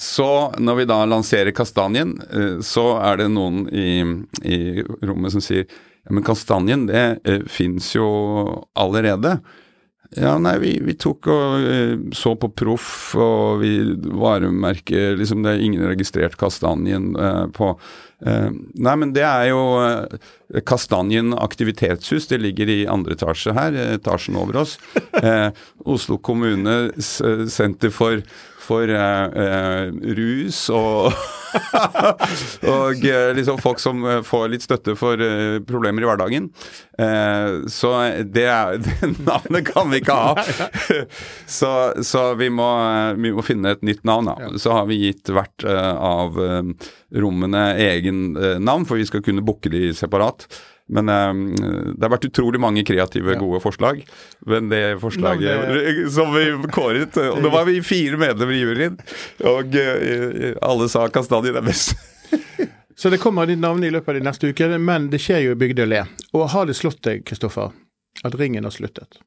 [0.03, 2.17] Så når vi da lanserer Kastanjen,
[2.65, 4.01] så er det noen i,
[4.43, 5.69] i rommet som sier
[6.03, 8.07] ja, men Kastanjen, det eh, fins jo
[8.75, 9.39] allerede.
[10.17, 13.73] Ja, nei, vi, vi tok og uh, så på Proff, og vi
[14.13, 19.63] varemerker liksom Det er ingen registrert Kastanjen uh, på uh, Nei, men det er jo
[20.69, 22.29] Kastanjen aktivitetshus.
[22.29, 24.75] Det ligger i andre etasje her, etasjen over oss.
[25.89, 27.15] Oslo kommunes
[27.49, 28.21] senter for
[28.63, 28.91] for
[30.17, 31.13] rus og
[32.75, 36.51] og eh, liksom folk som eh, får litt støtte for eh, problemer i hverdagen.
[37.73, 37.91] Så
[38.31, 40.45] det, er, det navnet kan vi ikke ha.
[41.59, 41.71] Så,
[42.05, 42.67] så vi, må,
[43.19, 44.31] vi, må, finne et nytt navn.
[44.31, 44.53] Da.
[44.61, 46.39] Så har vi gitt hvert av
[47.13, 48.33] rommene egen
[48.63, 50.47] navn, for vi skal kunne booke de separat.
[50.93, 54.03] Men um, det har vært utrolig mange kreative, gode forslag.
[54.49, 55.95] Men det forslaget det...
[56.17, 58.99] som vi kåret Og det var vi fire medlemmer i juryen,
[59.49, 61.97] og uh, alle sa Kastanje er best.
[63.03, 65.55] Så det kommer ditt navn i løpet av de neste ukene, men det skjer jo
[65.55, 66.03] i Bygdøy le.
[66.37, 67.73] Og har det slått deg, Kristoffer,
[68.23, 69.19] at ringen har sluttet?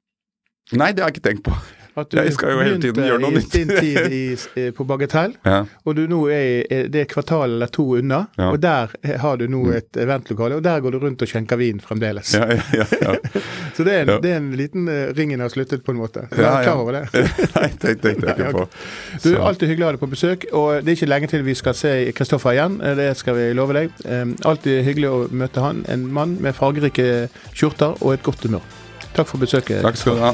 [0.71, 1.57] Nei, det har jeg ikke tenkt på.
[1.95, 3.53] At du jeg skal jo hele tiden gjøre noe nytt.
[3.53, 5.61] din tid i, på Bagatell, ja.
[5.63, 8.25] og du nå er, er det er kvartal eller to unna.
[8.35, 8.49] Ja.
[8.51, 8.91] Og der
[9.21, 9.75] har du nå mm.
[9.77, 12.33] et eventlokale, og der går du rundt og skjenker vin fremdeles.
[12.35, 12.49] Ja,
[13.75, 16.27] Så det er, en, det er, en, liten uh, Ringen har sluttet, på en måte.
[16.35, 17.23] Du er klar over det?
[17.55, 18.67] Nei, det tenkte jeg ikke på.
[19.23, 21.47] Du er alltid hyggelig å ha deg på besøk, og det er ikke lenge til
[21.47, 22.79] vi skal se Kristoffer igjen.
[22.83, 23.91] Eh, det skal vi love deg.
[24.03, 25.83] Um, alltid hyggelig å møte han.
[25.91, 28.63] En mann med fargerike skjorter og et godt humør.
[29.15, 29.83] Takk for besøket.
[29.85, 30.33] Takk skal du ha.